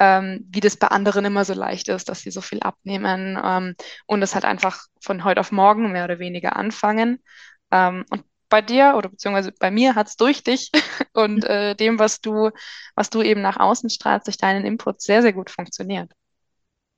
ähm, 0.00 0.46
wie 0.50 0.60
das 0.60 0.76
bei 0.76 0.88
anderen 0.88 1.24
immer 1.26 1.44
so 1.44 1.54
leicht 1.54 1.88
ist, 1.88 2.08
dass 2.08 2.22
sie 2.22 2.30
so 2.30 2.40
viel 2.40 2.60
abnehmen 2.60 3.38
ähm, 3.42 3.74
und 4.06 4.22
es 4.22 4.34
halt 4.34 4.46
einfach 4.46 4.86
von 5.00 5.24
heute 5.24 5.40
auf 5.40 5.52
morgen 5.52 5.92
mehr 5.92 6.04
oder 6.04 6.18
weniger 6.18 6.56
anfangen. 6.56 7.22
Ähm, 7.70 8.04
und 8.10 8.24
bei 8.50 8.62
dir 8.62 8.94
oder 8.96 9.08
beziehungsweise 9.10 9.52
bei 9.58 9.70
mir 9.70 9.94
hat 9.96 10.08
es 10.08 10.16
durch 10.16 10.44
dich 10.44 10.70
und 11.14 11.44
äh, 11.46 11.74
dem, 11.76 11.98
was 12.00 12.20
du, 12.20 12.50
was 12.96 13.10
du 13.10 13.22
eben 13.22 13.42
nach 13.42 13.58
außen 13.58 13.90
strahlst, 13.90 14.26
durch 14.28 14.38
deinen 14.38 14.66
Input 14.66 15.00
sehr, 15.02 15.22
sehr 15.22 15.32
gut 15.34 15.50
funktioniert. 15.50 16.12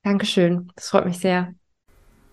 Dankeschön. 0.05 0.71
Das 0.77 0.89
freut 0.91 1.07
mich 1.07 1.19
sehr. 1.19 1.55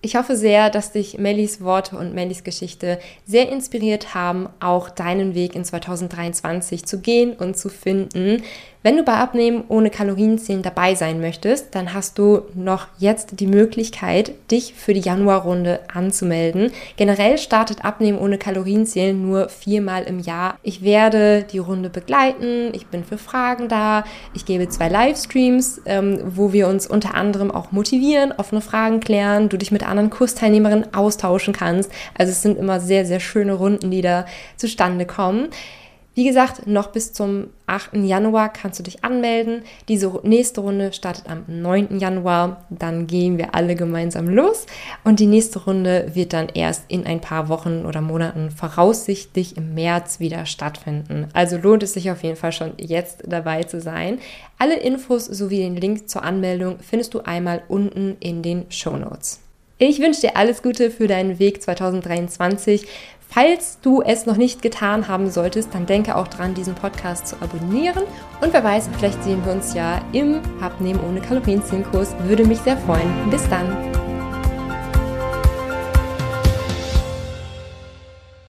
Ich 0.01 0.15
hoffe 0.15 0.37
sehr, 0.37 0.69
dass 0.69 0.93
dich 0.93 1.17
Mellies 1.17 1.61
Worte 1.61 1.97
und 1.97 2.13
Mellies 2.13 2.45
Geschichte 2.45 2.99
sehr 3.25 3.51
inspiriert 3.51 4.13
haben, 4.13 4.47
auch 4.61 4.89
deinen 4.89 5.35
Weg 5.35 5.55
in 5.55 5.65
2023 5.65 6.85
zu 6.85 6.99
gehen 7.01 7.33
und 7.33 7.57
zu 7.57 7.67
finden. 7.67 8.43
Wenn 8.81 8.95
du 8.95 9.03
bei 9.03 9.15
Abnehmen 9.15 9.65
ohne 9.67 9.89
Kalorienzählen 9.89 10.61
dabei 10.61 10.95
sein 10.95 11.19
möchtest, 11.19 11.75
dann 11.75 11.93
hast 11.93 12.17
du 12.17 12.43
noch 12.55 12.87
jetzt 12.97 13.41
die 13.41 13.45
Möglichkeit, 13.45 14.31
dich 14.49 14.73
für 14.73 14.93
die 14.93 15.01
Januarrunde 15.01 15.81
anzumelden. 15.93 16.71
Generell 16.95 17.37
startet 17.37 17.83
Abnehmen 17.83 18.17
ohne 18.17 18.37
Kalorienzählen 18.37 19.21
nur 19.21 19.49
viermal 19.49 20.03
im 20.03 20.19
Jahr. 20.19 20.57
Ich 20.63 20.81
werde 20.81 21.43
die 21.43 21.57
Runde 21.57 21.89
begleiten, 21.89 22.69
ich 22.71 22.87
bin 22.87 23.03
für 23.03 23.17
Fragen 23.17 23.67
da, 23.67 24.05
ich 24.33 24.45
gebe 24.45 24.69
zwei 24.69 24.87
Livestreams, 24.87 25.81
ähm, 25.85 26.21
wo 26.23 26.53
wir 26.53 26.69
uns 26.69 26.87
unter 26.87 27.15
anderem 27.15 27.51
auch 27.51 27.73
motivieren, 27.73 28.31
offene 28.31 28.61
Fragen 28.61 29.01
klären, 29.01 29.49
du 29.49 29.57
dich 29.57 29.73
mit 29.73 29.83
anderen 29.89 30.09
Kursteilnehmerinnen 30.09 30.93
austauschen 30.93 31.53
kannst. 31.53 31.91
Also 32.17 32.31
es 32.31 32.41
sind 32.41 32.57
immer 32.57 32.79
sehr, 32.79 33.05
sehr 33.05 33.19
schöne 33.19 33.53
Runden, 33.53 33.91
die 33.91 34.01
da 34.01 34.25
zustande 34.57 35.05
kommen. 35.05 35.49
Wie 36.19 36.25
gesagt, 36.25 36.67
noch 36.67 36.87
bis 36.87 37.13
zum 37.13 37.47
8. 37.67 37.93
Januar 37.93 38.51
kannst 38.51 38.77
du 38.77 38.83
dich 38.83 39.05
anmelden. 39.05 39.61
Diese 39.87 40.19
nächste 40.23 40.59
Runde 40.59 40.91
startet 40.91 41.29
am 41.29 41.45
9. 41.47 41.97
Januar. 41.97 42.65
Dann 42.69 43.07
gehen 43.07 43.37
wir 43.37 43.55
alle 43.55 43.75
gemeinsam 43.75 44.27
los. 44.27 44.65
Und 45.05 45.21
die 45.21 45.27
nächste 45.27 45.63
Runde 45.63 46.11
wird 46.13 46.33
dann 46.33 46.49
erst 46.49 46.83
in 46.89 47.05
ein 47.05 47.21
paar 47.21 47.47
Wochen 47.47 47.85
oder 47.85 48.01
Monaten 48.01 48.51
voraussichtlich 48.51 49.55
im 49.55 49.75
März 49.75 50.19
wieder 50.19 50.45
stattfinden. 50.45 51.27
Also 51.31 51.55
lohnt 51.55 51.83
es 51.83 51.93
sich 51.93 52.11
auf 52.11 52.21
jeden 52.21 52.35
Fall 52.35 52.51
schon 52.51 52.73
jetzt 52.75 53.23
dabei 53.25 53.63
zu 53.63 53.79
sein. 53.79 54.19
Alle 54.57 54.77
Infos 54.77 55.23
sowie 55.25 55.59
den 55.59 55.77
Link 55.77 56.09
zur 56.09 56.23
Anmeldung 56.23 56.79
findest 56.81 57.13
du 57.13 57.21
einmal 57.21 57.61
unten 57.69 58.17
in 58.19 58.41
den 58.41 58.65
Show 58.69 58.97
Notes. 58.97 59.39
Ich 59.81 60.01
wünsche 60.01 60.19
dir 60.19 60.35
alles 60.35 60.61
Gute 60.61 60.91
für 60.91 61.07
deinen 61.07 61.39
Weg 61.39 61.63
2023. 61.63 62.85
Falls 63.29 63.79
du 63.81 64.01
es 64.01 64.25
noch 64.25 64.35
nicht 64.35 64.61
getan 64.61 65.07
haben 65.07 65.31
solltest, 65.31 65.73
dann 65.73 65.85
denke 65.85 66.17
auch 66.17 66.27
dran, 66.27 66.53
diesen 66.53 66.75
Podcast 66.75 67.27
zu 67.27 67.37
abonnieren. 67.41 68.03
Und 68.41 68.51
wer 68.51 68.63
weiß, 68.63 68.89
vielleicht 68.97 69.23
sehen 69.23 69.41
wir 69.45 69.53
uns 69.53 69.73
ja 69.73 70.01
im 70.11 70.41
Abnehmen 70.59 70.99
ohne 71.07 71.21
Kalorien 71.21 71.63
Kurs. 71.91 72.13
Würde 72.23 72.43
mich 72.43 72.59
sehr 72.59 72.75
freuen. 72.75 73.29
Bis 73.29 73.47
dann. 73.47 74.08